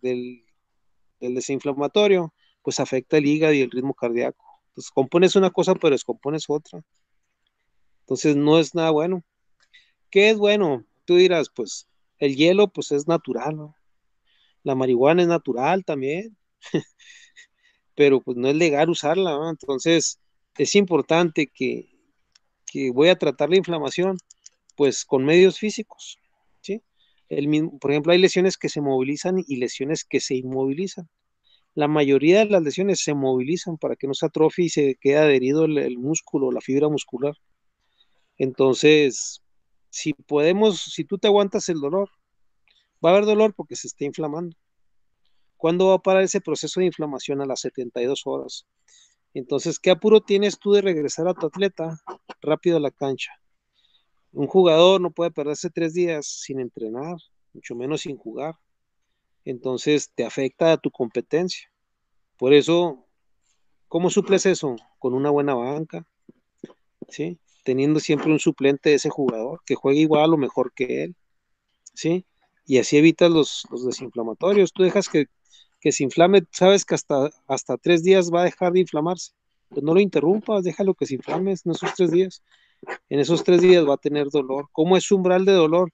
[0.00, 0.44] del,
[1.20, 4.44] desinflamatorio, pues afecta el hígado y el ritmo cardíaco.
[4.68, 6.82] Entonces, compones una cosa, pero descompones otra.
[8.00, 9.22] Entonces, no es nada bueno.
[10.10, 10.84] ¿Qué es bueno?
[11.04, 13.74] Tú dirás, pues, el hielo, pues, es natural.
[14.62, 16.36] La marihuana es natural también,
[17.94, 19.50] pero pues no es legal usarla, ¿no?
[19.50, 20.20] Entonces,
[20.56, 21.90] es importante que,
[22.66, 24.18] que voy a tratar la inflamación,
[24.76, 26.21] pues, con medios físicos.
[27.36, 31.08] El mismo, por ejemplo, hay lesiones que se movilizan y lesiones que se inmovilizan
[31.74, 35.16] la mayoría de las lesiones se movilizan para que no se atrofie y se quede
[35.16, 37.34] adherido el, músculo, la fibra muscular.
[38.36, 39.42] Entonces,
[39.88, 42.10] si podemos, si tú te aguantas el dolor,
[43.04, 44.56] va a haber dolor porque se está inflamando.
[45.56, 47.40] ¿Cuándo va a parar ese proceso de inflamación?
[47.40, 48.66] A las 72 horas.
[49.32, 51.98] Entonces, ¿qué apuro tienes tú de regresar a tu atleta
[52.42, 53.32] rápido a la cancha?
[54.32, 57.16] Un jugador no puede perderse tres días sin entrenar,
[57.52, 58.54] mucho menos sin jugar
[59.44, 61.70] entonces te afecta a tu competencia.
[62.38, 63.06] Por eso,
[63.88, 64.76] ¿cómo suples eso?
[64.98, 66.06] Con una buena banca,
[67.08, 67.38] ¿sí?
[67.64, 71.16] Teniendo siempre un suplente de ese jugador que juegue igual o mejor que él,
[71.94, 72.24] ¿sí?
[72.66, 74.72] Y así evitas los, desinflamatorios.
[74.72, 75.26] Tú dejas que,
[75.90, 79.32] se inflame, sabes que hasta, hasta tres días va a dejar de inflamarse.
[79.68, 82.42] Pues no lo interrumpas, déjalo que se inflame en esos tres días.
[83.08, 84.68] En esos tres días va a tener dolor.
[84.72, 85.92] ¿Cómo es umbral de dolor?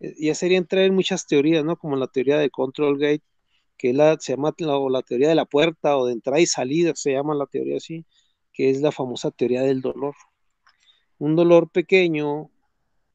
[0.00, 1.76] Eh, ya sería entrar en muchas teorías, ¿no?
[1.76, 3.22] Como la teoría de control gate,
[3.76, 6.92] que la, se llama la, la teoría de la puerta o de entrada y salida,
[6.94, 8.04] se llama la teoría así,
[8.52, 10.14] que es la famosa teoría del dolor.
[11.18, 12.50] Un dolor pequeño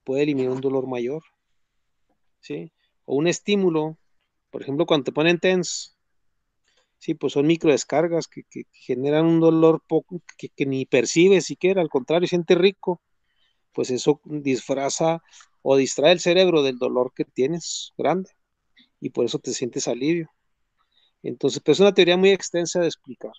[0.04, 1.24] puede eliminar un dolor mayor,
[2.40, 2.72] ¿sí?
[3.06, 3.98] O un estímulo,
[4.52, 5.93] por ejemplo, cuando te ponen TENS,
[7.04, 11.90] sí, pues son microdescargas que, que generan un dolor poco, que, ni percibes siquiera, al
[11.90, 13.02] contrario, siente rico,
[13.74, 15.22] pues eso disfraza
[15.62, 18.30] o distrae el cerebro del dolor que tienes grande
[19.02, 20.30] y por eso te sientes alivio.
[21.24, 23.34] Entonces, pues es una teoría muy extensa de explicar.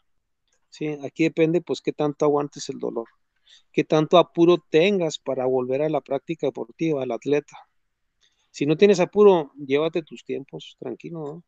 [0.68, 0.88] ¿sí?
[1.02, 3.08] Aquí depende, pues, qué tanto aguantes el dolor,
[3.72, 7.56] qué tanto apuro tengas para volver a la práctica deportiva, al atleta.
[8.50, 11.44] Si no tienes apuro, llévate tus tiempos, tranquilo,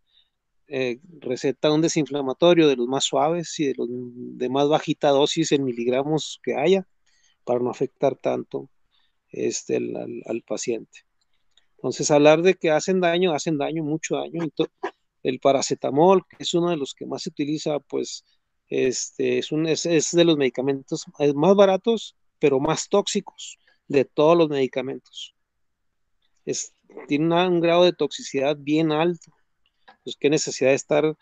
[0.68, 5.52] eh, receta un desinflamatorio de los más suaves y de los de más bajita dosis
[5.52, 6.86] en miligramos que haya
[7.44, 8.68] para no afectar tanto
[9.30, 11.00] este, al, paciente.
[11.76, 14.42] Entonces, hablar de que hacen daño, hacen daño, mucho daño.
[15.22, 18.24] El paracetamol, que es uno de los que más se utiliza, pues
[18.68, 24.48] este, es, un, es, de los medicamentos más baratos, pero más tóxicos de todos los
[24.48, 25.34] medicamentos.
[26.44, 26.74] Es,
[27.08, 29.32] tiene un grado de toxicidad bien alto.
[30.06, 31.16] Pues qué necesidad de estar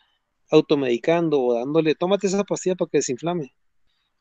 [0.50, 3.54] automedicando o dándole, tómate esa pastilla para que desinflame.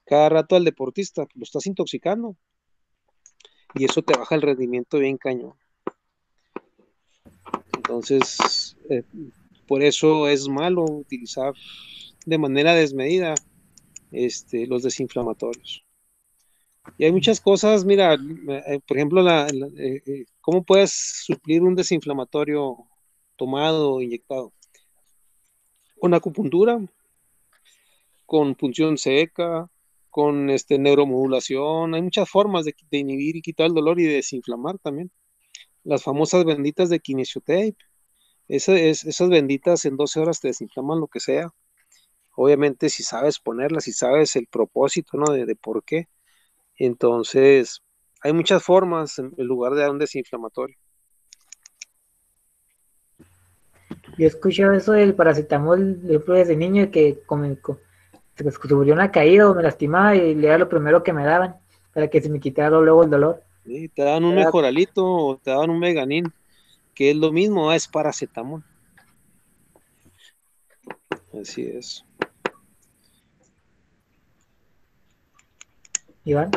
[0.06, 2.38] Cada rato al deportista, lo estás intoxicando
[3.76, 5.56] y eso te baja el rendimiento bien cañón.
[7.76, 9.04] Entonces, eh,
[9.68, 11.54] por eso es malo utilizar
[12.26, 13.36] de manera desmedida
[14.14, 15.84] este, los desinflamatorios.
[16.98, 19.46] Y hay muchas cosas, mira, eh, por ejemplo, la,
[19.78, 20.94] eh, ¿cómo puedes
[21.26, 22.88] suplir un desinflamatorio
[23.44, 24.54] tomado inyectado?
[26.00, 26.80] Con acupuntura,
[28.26, 29.70] con punción seca,
[30.10, 34.80] con este, neuromodulación, hay muchas formas de, inhibir y quitar el dolor y de desinflamar
[34.80, 35.12] también.
[35.84, 37.76] Las famosas benditas de kinesiotape,
[38.48, 41.50] esas benditas en 12 horas te desinflaman lo que sea.
[42.36, 45.34] Obviamente si sabes ponerlas, si sabes el propósito, ¿no?
[45.34, 46.08] De, por qué.
[46.78, 47.82] Entonces,
[48.22, 50.78] hay muchas formas en, lugar de dar un desinflamatorio.
[54.18, 57.58] Yo he escuchado eso del paracetamol desde niño que come,
[58.36, 61.24] se me sufrió una caída o me lastimaba y le era lo primero que me
[61.24, 61.56] daban
[61.94, 63.44] para que se me quitara luego el dolor.
[63.66, 66.32] Sí, te dan un mejoralito o te dan un meganín,
[66.94, 68.64] que es lo mismo, es paracetamol.
[71.40, 72.06] Así es.
[76.26, 76.52] Iván.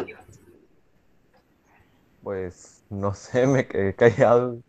[2.23, 4.61] Pues no sé, me quedé callado.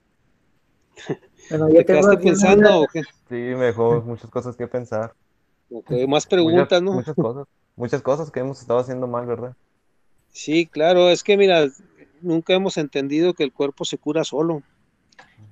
[1.49, 3.01] Bueno, ¿Te quedaste pensando o qué?
[3.01, 5.13] Sí, me dejó muchas cosas que pensar
[6.07, 6.93] más preguntas, ¿no?
[6.93, 9.55] Muchas cosas, muchas cosas que hemos estado haciendo mal, ¿verdad?
[10.29, 11.67] Sí, claro, es que mira,
[12.21, 14.63] nunca hemos entendido que el cuerpo se cura solo.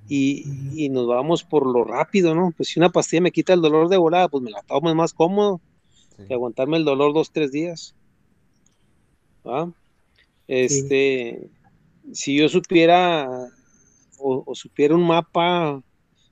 [0.07, 2.53] Y, nos vamos por lo rápido, ¿no?
[2.55, 4.95] Pues si una pastilla me quita el dolor de volada, pues me la tomo, es
[4.95, 5.61] más cómodo
[6.27, 7.95] que aguantarme el dolor dos, tres días.
[9.43, 9.67] ¿Ah?
[10.47, 11.49] Este,
[12.13, 13.27] si yo supiera
[14.19, 15.81] o, supiera un mapa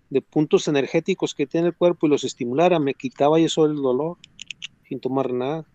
[0.09, 4.17] de puntos energéticos que tiene el cuerpo y los estimulara, me quitaba eso el dolor
[4.87, 5.65] sin tomar nada.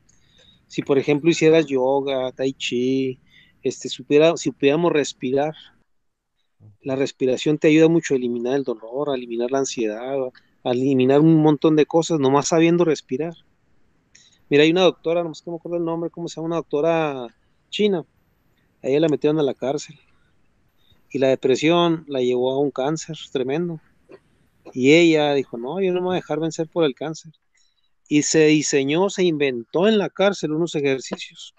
[0.66, 3.20] Si por ejemplo hicieras yoga, tai chi,
[3.62, 5.54] este, supiera, si pudiéramos respirar,
[6.82, 10.16] la respiración te ayuda mucho a eliminar el dolor, a eliminar la ansiedad,
[10.64, 13.34] a eliminar un montón de cosas, nomás sabiendo respirar.
[14.48, 16.46] Mira, hay una doctora, no sé me acuerdo el nombre, ¿cómo se llama?
[16.46, 17.26] Una doctora
[17.70, 18.04] china.
[18.82, 19.98] A ella la metieron a la cárcel.
[21.10, 23.80] Y la depresión la llevó a un cáncer tremendo.
[24.72, 27.32] Y ella dijo, no, yo no me voy a dejar vencer por el cáncer.
[28.08, 31.54] Y se diseñó, se inventó en la cárcel unos ejercicios.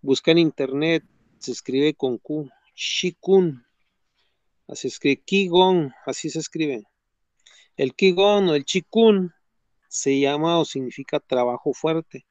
[0.00, 1.04] Busca en internet,
[1.38, 3.64] se escribe con Q, Shikun.
[4.68, 6.84] Así escribe, Qigong, así se escribe.
[7.76, 9.32] El Qigong o el Chikun
[9.88, 12.26] se llama o significa trabajo fuerte.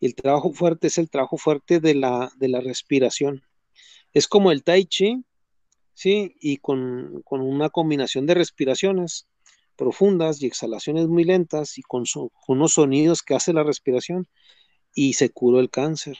[0.00, 3.42] Y el trabajo fuerte es el trabajo fuerte de la, de la respiración.
[4.12, 5.24] Es como el Tai Chi,
[6.00, 6.34] ¿sí?
[6.40, 9.26] Y con, una combinación de respiraciones
[9.76, 12.04] profundas y exhalaciones muy lentas y con,
[12.48, 14.26] unos sonidos que hace la respiración
[14.94, 16.16] y se curó el cáncer.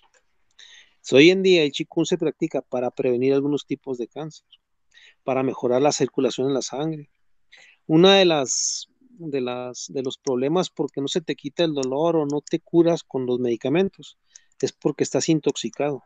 [1.12, 4.46] hoy en día el Qigong se practica para prevenir algunos tipos de cáncer,
[5.24, 7.08] para mejorar la circulación en la sangre.
[7.86, 12.16] Una de las de las de los problemas porque no se te quita el dolor
[12.16, 14.18] o no te curas con los medicamentos
[14.60, 16.02] es porque estás intoxicado.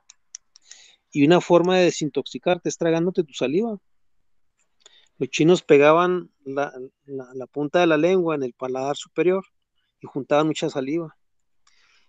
[1.14, 3.78] Y una forma de desintoxicarte es tragándote tu saliva.
[5.16, 6.72] Los chinos pegaban la,
[7.52, 9.44] punta de la lengua en el paladar superior
[10.00, 11.16] y juntaban mucha saliva.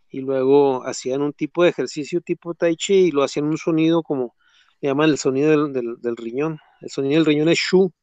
[0.09, 4.01] Y luego hacían un tipo de ejercicio tipo tai chi y lo hacían un sonido
[4.01, 4.35] como,
[4.81, 6.57] le llaman el sonido del, riñón.
[6.81, 7.93] El sonido del riñón es shu.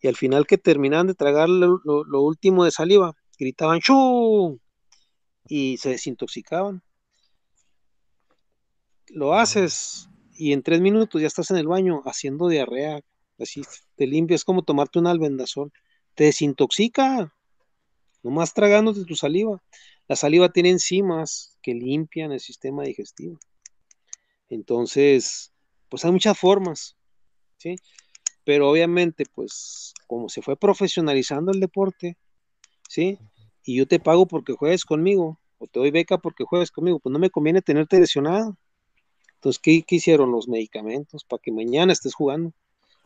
[0.00, 4.58] Y al final que terminaban de tragar lo, lo último de saliva, gritaban shu
[5.46, 6.82] y se desintoxicaban
[9.08, 13.00] lo haces y en tres minutos ya estás en el baño haciendo diarrea,
[13.38, 13.62] así
[13.96, 15.72] te limpias, es como tomarte un albendazol,
[16.14, 17.32] te desintoxica,
[18.22, 19.62] nomás tragándote tu saliva.
[20.08, 23.38] La saliva tiene enzimas que limpian el sistema digestivo.
[24.48, 25.52] Entonces,
[25.88, 26.96] pues hay muchas formas,
[27.58, 27.76] ¿sí?
[28.44, 32.16] Pero obviamente, pues, como se fue profesionalizando el deporte,
[32.88, 33.18] ¿sí?
[33.64, 37.12] Y yo te pago porque juegues conmigo, o te doy beca porque juegues conmigo, pues
[37.12, 38.56] no me conviene tenerte lesionado.
[39.46, 42.52] Entonces, ¿qué, hicieron los medicamentos para que mañana estés jugando?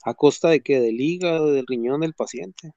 [0.04, 0.80] ¿A costa de qué?
[0.80, 2.72] Del hígado, del riñón del paciente.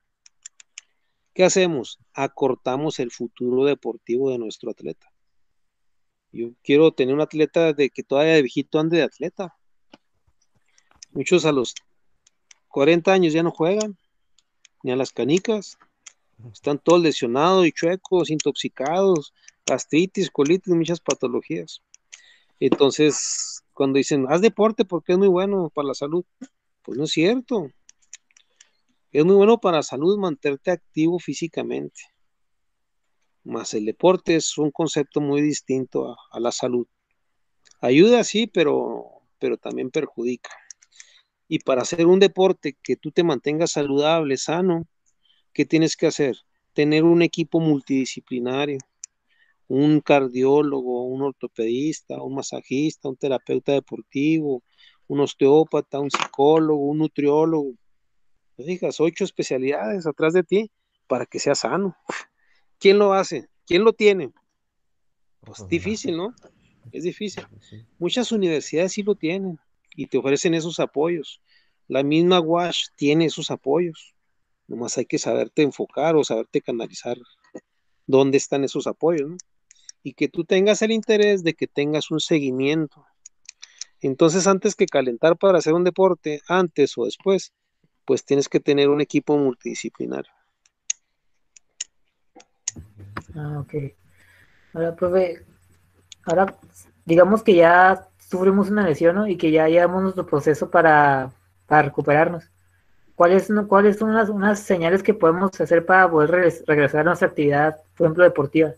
[1.34, 1.98] ¿Qué hacemos?
[2.14, 5.08] Acortamos el futuro deportivo de nuestro atleta.
[6.34, 9.56] Yo quiero tener un atleta de que todavía de viejito ande de atleta.
[11.12, 11.74] Muchos a los
[12.68, 13.98] 40 años ya no juegan,
[14.84, 15.78] ni a las canicas.
[16.52, 19.34] Están todos lesionados y chuecos, intoxicados,
[19.66, 21.82] gastritis, colitis, muchas patologías.
[22.60, 26.24] Entonces, cuando dicen, haz deporte porque es muy bueno para la salud,
[26.82, 27.70] pues no es cierto.
[29.12, 32.02] Es muy bueno para la salud mantenerte activo físicamente.
[33.44, 36.88] Más el deporte es un concepto muy distinto a, la salud.
[37.82, 40.50] Ayuda, sí, pero, pero también perjudica.
[41.48, 44.88] Y para hacer un deporte que tú te mantengas saludable, sano,
[45.52, 46.38] ¿qué tienes que hacer?
[46.74, 48.80] Tener un equipo multidisciplinario
[49.76, 54.62] un cardiólogo, un ortopedista, un masajista, un terapeuta deportivo,
[55.08, 57.74] un osteópata, un psicólogo, un nutriólogo.
[58.56, 60.72] Fijas, ocho especialidades atrás de ti
[61.08, 61.98] para que seas sano.
[62.78, 63.48] ¿Quién lo hace?
[63.66, 64.30] ¿Quién lo tiene?
[65.40, 66.36] Pues, pues difícil, ¿no?
[66.92, 67.44] Es difícil.
[67.98, 69.58] Muchas universidades sí lo tienen
[69.96, 71.42] y te ofrecen esos apoyos.
[71.88, 74.14] La misma WASH tiene esos apoyos.
[74.68, 77.18] Nomás hay que saberte enfocar o saberte canalizar
[78.06, 79.38] dónde están esos apoyos, ¿no?
[80.04, 83.06] Y que tú tengas el interés de que tengas un seguimiento.
[84.02, 87.54] Entonces, antes que calentar para hacer un deporte, antes o después,
[88.06, 90.32] pues tienes que tener un equipo multidisciplinario.
[93.34, 93.74] Ah, ok.
[94.74, 95.46] Ahora, profe,
[96.26, 96.58] ahora
[97.06, 99.28] digamos que ya sufrimos una lesión ¿no?
[99.28, 101.32] y que ya llevamos nuestro proceso para,
[101.66, 102.52] para recuperarnos.
[103.16, 106.32] ¿Cuáles, ¿Cuáles son unas, unas señales que podemos hacer para poder
[106.66, 108.74] regresar a nuestra actividad, por ejemplo, deportiva?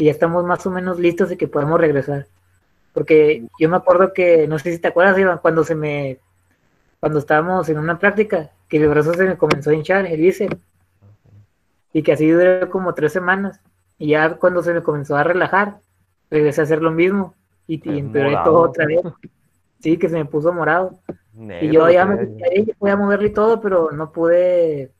[0.00, 2.26] Que ya estamos más o menos listos y que podemos regresar.
[2.94, 6.16] Porque yo me acuerdo que, no sé si te acuerdas, Iván, cuando se me,
[7.00, 10.56] cuando estábamos en una práctica, que el brazo se me comenzó a hinchar, el bíceps,
[11.92, 13.60] y que así duró como tres semanas.
[13.98, 15.80] Y ya cuando se me comenzó a relajar,
[16.30, 17.34] regresé a hacer lo mismo
[17.66, 19.02] y, y empeoré todo otra vez.
[19.80, 20.98] Sí, que se me puso morado.
[21.60, 22.26] y yo ya me
[22.78, 24.92] podía moverle y todo, pero no pude,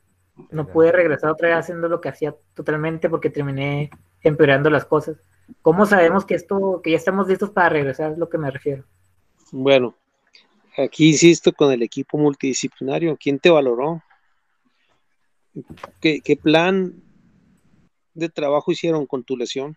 [0.51, 3.89] no pude regresar otra vez haciendo lo que hacía totalmente porque terminé
[4.23, 5.17] empeorando las cosas.
[5.61, 8.13] ¿Cómo sabemos que esto, que ya estamos listos para regresar?
[8.13, 8.85] Es lo que me refiero.
[9.51, 9.95] Bueno,
[10.77, 13.17] aquí insisto con el equipo multidisciplinario.
[13.17, 14.01] ¿Quién te valoró?
[15.99, 17.03] ¿Qué, plan
[18.13, 19.75] de trabajo hicieron con tu lesión?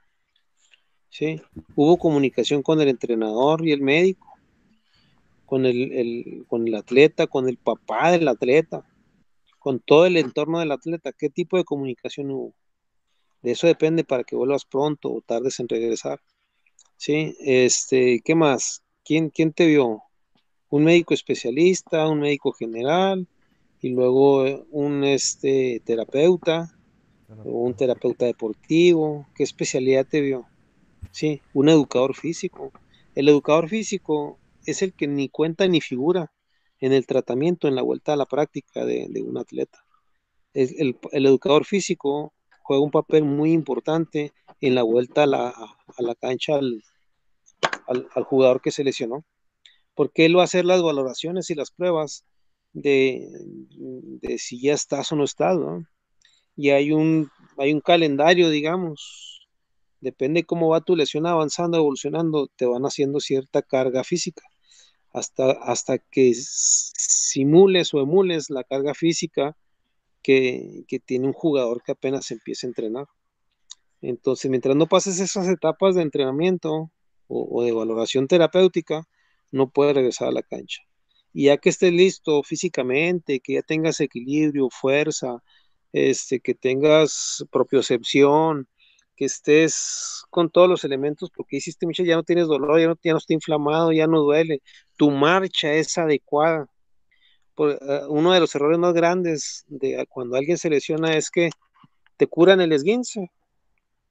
[1.08, 1.40] ¿Sí?
[1.74, 4.28] ¿Hubo comunicación con el entrenador y el médico?
[5.46, 8.84] Con el, con el atleta, con el papá del atleta,
[9.58, 11.12] con todo el entorno del atleta.
[11.12, 12.54] ¿Qué tipo de comunicación hubo?
[13.44, 16.18] De eso depende para que vuelvas pronto o tardes en regresar.
[16.96, 18.82] Sí, este, ¿qué más?
[19.04, 20.02] ¿Quién, quién te vio?
[20.70, 23.28] Un médico especialista, un médico general
[23.82, 26.74] y luego eh, un este, terapeuta
[27.44, 29.26] o un terapeuta deportivo.
[29.34, 30.46] ¿Qué especialidad te vio?
[31.10, 32.72] Sí, un educador físico.
[33.14, 36.32] El educador físico es el que ni cuenta ni figura
[36.80, 39.84] en el tratamiento, en la vuelta a la práctica de, un atleta.
[40.54, 42.32] El, el, educador físico
[42.64, 46.82] juega un papel muy importante en la vuelta a la, a la cancha al,
[47.86, 49.24] al, jugador que se lesionó,
[49.94, 52.24] porque él va a hacer las valoraciones y las pruebas
[52.72, 53.28] de,
[54.22, 55.86] de si ya estás o no estás, ¿no?
[56.56, 59.46] Y hay un, hay un calendario, digamos,
[60.00, 64.42] depende cómo va tu lesión avanzando, evolucionando, te van haciendo cierta carga física,
[65.12, 69.54] hasta, hasta que simules o emules la carga física
[70.24, 73.06] que, tiene un jugador que apenas empieza a entrenar.
[74.02, 76.90] Entonces, mientras no pases esas etapas de entrenamiento,
[77.28, 79.04] o, de valoración terapéutica,
[79.52, 80.82] no puede regresar a la cancha.
[81.32, 85.42] Y ya que estés listo físicamente, que ya tengas equilibrio, fuerza,
[85.92, 88.68] este, que tengas propiocepción,
[89.16, 92.98] que estés con todos los elementos, porque hiciste mucho, ya no tienes dolor, ya no,
[93.02, 94.62] ya no está inflamado, ya no duele,
[94.96, 96.68] tu marcha es adecuada.
[97.58, 101.50] Eh, uno de los errores más grandes de cuando alguien se lesiona es que
[102.16, 103.30] te curan el esguince,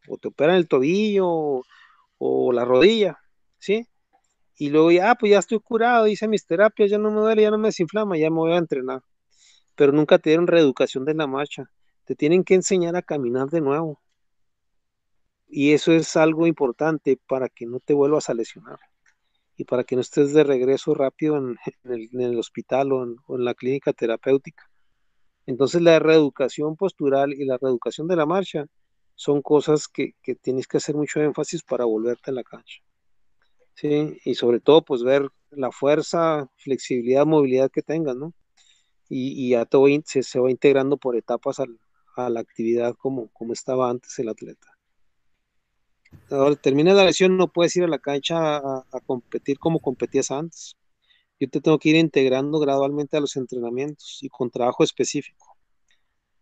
[0.07, 1.61] o te operan el tobillo,
[2.17, 3.19] o la rodilla,
[3.59, 3.87] ¿sí?
[4.57, 7.41] Y luego ya, ah, pues ya estoy curado, hice mis terapias, ya no me duele,
[7.41, 9.01] ya no me desinflama, ya me voy a entrenar.
[9.75, 11.69] Pero nunca te dieron reeducación de la marcha.
[12.05, 14.01] Te tienen que enseñar a caminar de nuevo.
[15.47, 18.79] Y eso es algo importante para que no te vuelvas a lesionar
[19.55, 21.57] y para que no estés de regreso rápido en,
[22.19, 24.69] el, hospital o en, la clínica terapéutica.
[25.45, 28.65] Entonces la reeducación postural y la reeducación de la marcha
[29.15, 32.81] son cosas que, tienes que hacer mucho énfasis para volverte a la cancha.
[33.75, 34.17] ¿sí?
[34.25, 38.33] Y sobre todo, pues ver la fuerza, flexibilidad, movilidad que tengas, ¿no?
[39.09, 43.89] Y, ya todo se, se, va integrando por etapas a la actividad como, como estaba
[43.89, 44.72] antes el atleta.
[46.29, 50.75] Ahora, termina la lesión, no puedes ir a la cancha a, competir como competías antes.
[51.39, 55.53] Yo te tengo que ir integrando gradualmente a los entrenamientos y con trabajo específico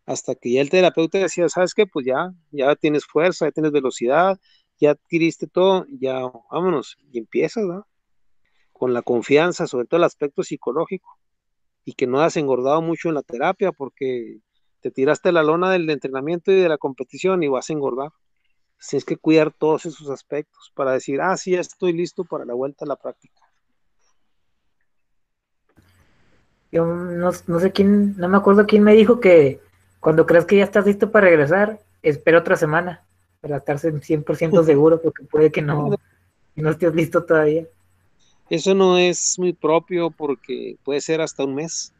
[0.06, 1.86] hasta que ya el terapeuta decía, ¿sabes qué?
[1.88, 4.40] Pues ya, ya tienes fuerza, ya tienes velocidad,
[4.80, 6.20] ya adquiriste todo, ya
[6.52, 7.88] vámonos, y empiezas, ¿no?
[8.74, 11.18] Con la confianza, sobre todo el aspecto psicológico,
[11.86, 14.40] y que no has engordado mucho en la terapia porque
[14.82, 18.10] te tiraste la lona del entrenamiento y de la competición y vas a engordar.
[18.88, 22.54] Tienes que cuidar todos esos aspectos para decir, ah, sí, ya estoy listo para la
[22.54, 23.42] vuelta a la práctica.
[26.72, 29.60] Yo no, no sé quién, no me acuerdo quién me dijo que
[30.00, 33.06] cuando creas que ya estás listo para regresar, espera otra semana
[33.42, 35.96] para estar 100% seguro, porque puede que no,
[36.56, 37.66] no estés listo todavía.
[38.50, 41.94] Eso no es muy propio porque puede ser hasta un mes.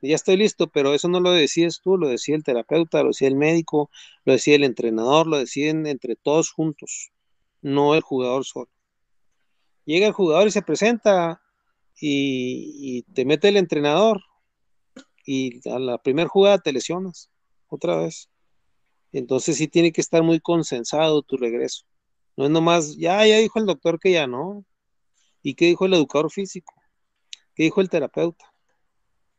[0.00, 3.28] Ya estoy listo, pero eso no lo decides tú, lo decide el terapeuta, lo decide
[3.28, 3.90] el médico,
[4.24, 7.10] lo decide el entrenador, lo deciden entre todos juntos,
[7.60, 8.70] no el jugador solo.
[9.84, 11.40] Llega el jugador y se presenta
[12.00, 14.22] y te mete el entrenador
[15.24, 17.30] y a la primera jugada te lesionas
[17.68, 18.28] otra vez.
[19.12, 21.84] Entonces sí tiene que estar muy consensado tu regreso.
[22.36, 24.64] No es nomás, ya, ya dijo el doctor que ya no.
[25.42, 26.72] ¿Y qué dijo el educador físico?
[27.54, 28.51] ¿Qué dijo el terapeuta?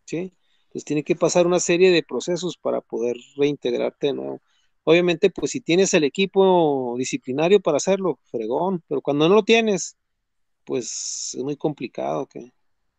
[0.05, 0.33] ¿Sí?
[0.63, 4.41] Entonces tiene que pasar una serie de procesos para poder reintegrarte de nuevo.
[4.83, 9.97] Obviamente, pues si tienes el equipo disciplinario para hacerlo, fregón, pero cuando no lo tienes,
[10.65, 12.51] pues es muy complicado que,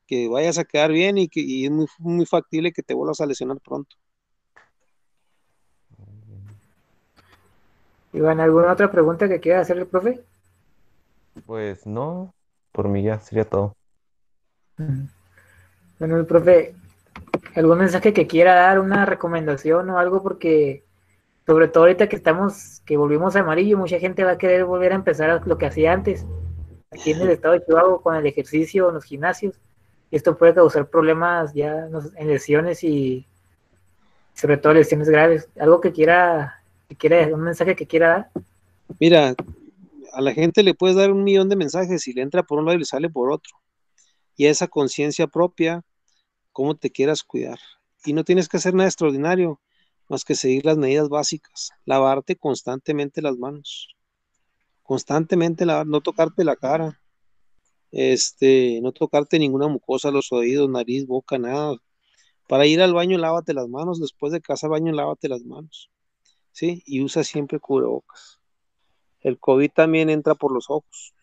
[0.07, 3.59] que vayas a quedar bien y que es muy, factible que te vuelvas a lesionar
[3.61, 3.97] pronto.
[8.13, 10.23] Iván, ¿alguna otra pregunta que quiera hacer el profe?
[11.47, 12.33] Pues no,
[12.71, 13.77] por mí ya sería todo.
[15.99, 16.75] Bueno, el profe,
[17.55, 20.23] ¿algún mensaje que quiera dar, una recomendación o algo?
[20.23, 20.85] Porque
[21.47, 24.93] sobre todo ahorita que estamos, que volvimos a amarillo, mucha gente va a querer volver
[24.93, 26.27] a empezar lo que hacía antes,
[26.91, 29.55] aquí en el estado de Chihuahua con el ejercicio en los gimnasios
[30.17, 33.27] esto puede causar problemas ya en lesiones y
[34.33, 35.49] sobre todo lesiones graves.
[35.59, 38.31] ¿Algo que quiera, que quiera, un mensaje que quiera dar?
[39.01, 39.35] Mira,
[40.13, 42.67] a la gente le puedes dar un millón de mensajes y le entra por un
[42.67, 43.57] lado y le sale por otro.
[44.37, 45.83] Y esa conciencia propia,
[46.55, 47.59] cómo te quieras cuidar.
[48.07, 49.61] Y no tienes que hacer nada extraordinario,
[50.09, 51.73] más que seguir las medidas básicas.
[51.85, 53.95] Lavarte constantemente las manos.
[54.83, 56.99] Constantemente lavar, no tocarte la cara
[57.97, 61.77] este, no tocarte ninguna mucosa, los oídos, nariz, boca, nada.
[62.49, 64.01] Para ir al baño, lávate las manos.
[64.01, 65.91] Después de casa, baño, lávate las manos.
[66.51, 66.83] ¿sí?
[66.87, 68.41] Y usa siempre cubrebocas.
[69.21, 71.14] El COVID también entra por los ojos.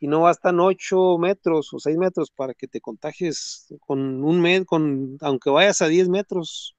[0.00, 4.64] Y no bastan 8 metros o 6 metros para que te contagies con un mes,
[4.66, 6.76] con, aunque vayas a 10 metros,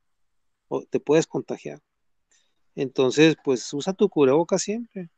[0.90, 1.82] te puedes contagiar.
[2.76, 5.10] Entonces, pues usa tu cubrebocas siempre.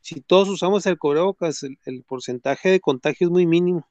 [0.00, 3.86] Si todos usamos el cubrebocas, el, porcentaje de contagio es muy mínimo.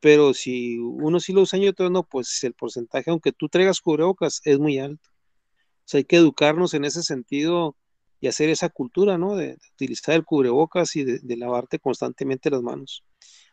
[0.00, 3.80] Pero si uno sí lo usa y otro no, pues el porcentaje, aunque tú traigas
[3.80, 5.10] cubrebocas, es muy alto.
[5.10, 7.76] O sea, hay que educarnos en ese sentido
[8.20, 9.36] y hacer esa cultura, ¿no?
[9.36, 13.04] De, utilizar el cubrebocas y de, lavarte constantemente las manos.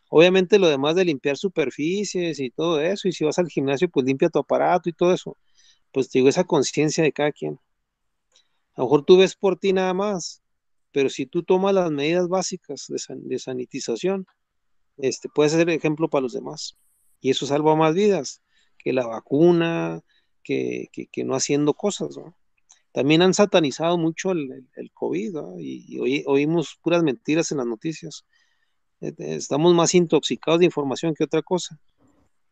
[0.09, 4.05] Obviamente lo demás de limpiar superficies y todo eso, y si vas al gimnasio, pues
[4.05, 5.37] limpia tu aparato y todo eso.
[5.91, 7.59] Pues digo, esa conciencia de cada quien.
[8.75, 10.41] A lo mejor tú ves por ti nada más,
[10.91, 14.25] pero si tú tomas las medidas básicas de, sanitización,
[14.97, 16.77] este, puedes ser ejemplo para los demás.
[17.21, 18.41] Y eso salva más vidas
[18.77, 20.01] que la vacuna,
[20.43, 20.89] que,
[21.25, 22.17] no haciendo cosas.
[22.91, 28.25] También han satanizado mucho el, COVID y, oímos puras mentiras en las noticias.
[29.01, 31.79] Eh, estamos más intoxicados de información que otra cosa.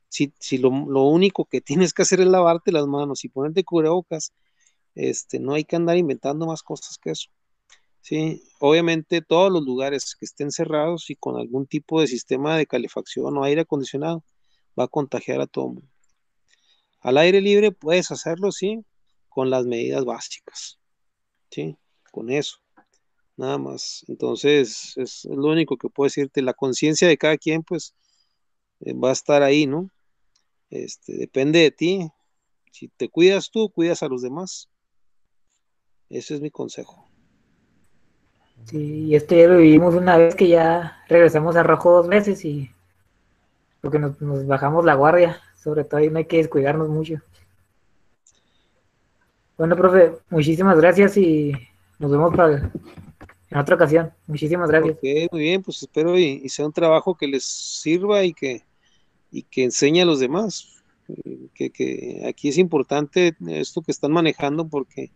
[0.09, 3.63] Si, si lo, lo, único que tienes que hacer es lavarte las manos y ponerte
[3.63, 4.33] cubrebocas
[4.95, 7.29] este, no hay que andar inventando más cosas que eso.
[8.01, 12.67] Sí, obviamente todos los lugares que estén cerrados y con algún tipo de sistema de
[12.67, 14.23] calefacción o aire acondicionado
[14.79, 15.89] va a contagiar a todo mundo.
[17.01, 18.83] Al aire libre puedes hacerlo, sí,
[19.35, 20.79] con las medidas básicas.
[21.51, 21.77] Sí,
[22.09, 22.59] con eso.
[23.35, 24.05] Nada más.
[24.07, 26.41] Entonces, es lo único que puedo decirte.
[26.41, 27.93] La conciencia de cada quien, pues,
[28.79, 29.89] eh, va a estar ahí, ¿no?
[30.69, 32.09] Este, depende de ti.
[32.71, 34.69] Si te cuidas tú, cuidas a los demás.
[36.09, 37.05] Ese es mi consejo.
[38.63, 42.45] Sí, y esto ya lo vivimos una vez que ya regresamos a rojo dos veces
[42.45, 42.71] y
[43.81, 47.21] porque nos, bajamos la guardia, sobre todo ahí no hay que descuidarnos mucho.
[49.57, 51.53] Bueno, profe, muchísimas gracias y
[51.99, 52.71] nos vemos para
[53.49, 54.11] en otra ocasión.
[54.27, 54.97] Muchísimas gracias.
[55.31, 58.63] muy bien, pues espero y, sea un trabajo que les sirva y que,
[59.31, 60.83] y que enseñe a los demás.
[61.53, 65.11] Que, que aquí es importante esto que están manejando porque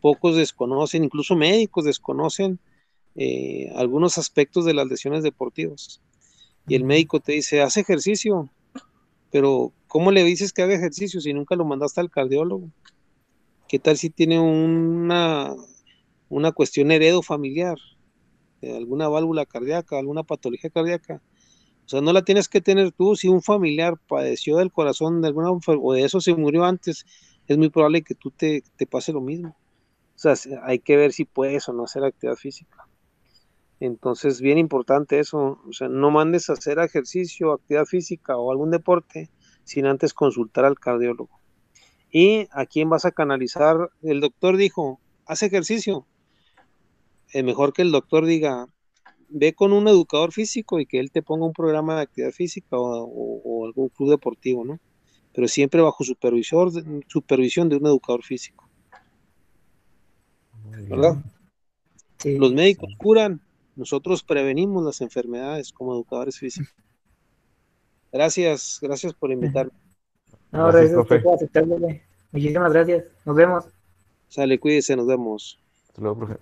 [0.00, 2.58] pocos desconocen, incluso médicos desconocen
[3.14, 6.00] eh, algunos aspectos de las lesiones deportivas.
[6.66, 8.50] Y el médico te dice, haz ejercicio,
[9.30, 12.70] pero ¿cómo le dices que haga ejercicio si nunca lo mandaste al cardiólogo?
[13.68, 15.54] ¿Qué tal si tiene una,
[16.28, 17.76] una cuestión heredo familiar,
[18.62, 21.22] alguna válvula cardíaca, alguna patología cardíaca?
[21.86, 23.16] O sea, no la tienes que tener tú.
[23.16, 27.04] Si un familiar padeció del corazón de alguna o de eso se murió antes,
[27.46, 29.56] es muy probable que tú te, te pase lo mismo.
[30.14, 32.86] O sea, hay que ver si puedes o no hacer actividad física.
[33.80, 35.60] Entonces, bien importante eso.
[35.68, 39.30] O sea, no mandes a hacer ejercicio, actividad física o algún deporte
[39.64, 41.43] sin antes consultar al cardiólogo.
[42.16, 43.90] ¿Y a quién vas a canalizar?
[44.00, 46.06] El doctor dijo, haz ejercicio.
[47.32, 48.68] Es mejor que el doctor diga,
[49.28, 52.76] ve con un educador físico y que él te ponga un programa de actividad física
[52.78, 54.78] o, algún club deportivo, ¿no?
[55.32, 56.70] Pero siempre bajo supervisor,
[57.08, 58.70] supervisión de un educador físico.
[60.88, 61.16] ¿verdad?
[62.24, 63.42] Los médicos curan,
[63.74, 66.76] nosotros prevenimos las enfermedades como educadores físicos.
[68.12, 69.72] Gracias, gracias por invitarme.
[70.54, 70.92] No, gracias,
[72.30, 73.04] Muchísimas gracias.
[73.24, 73.64] Nos vemos.
[74.28, 75.58] Sale, cuídese, nos vemos.
[75.88, 76.32] Hasta luego, profe.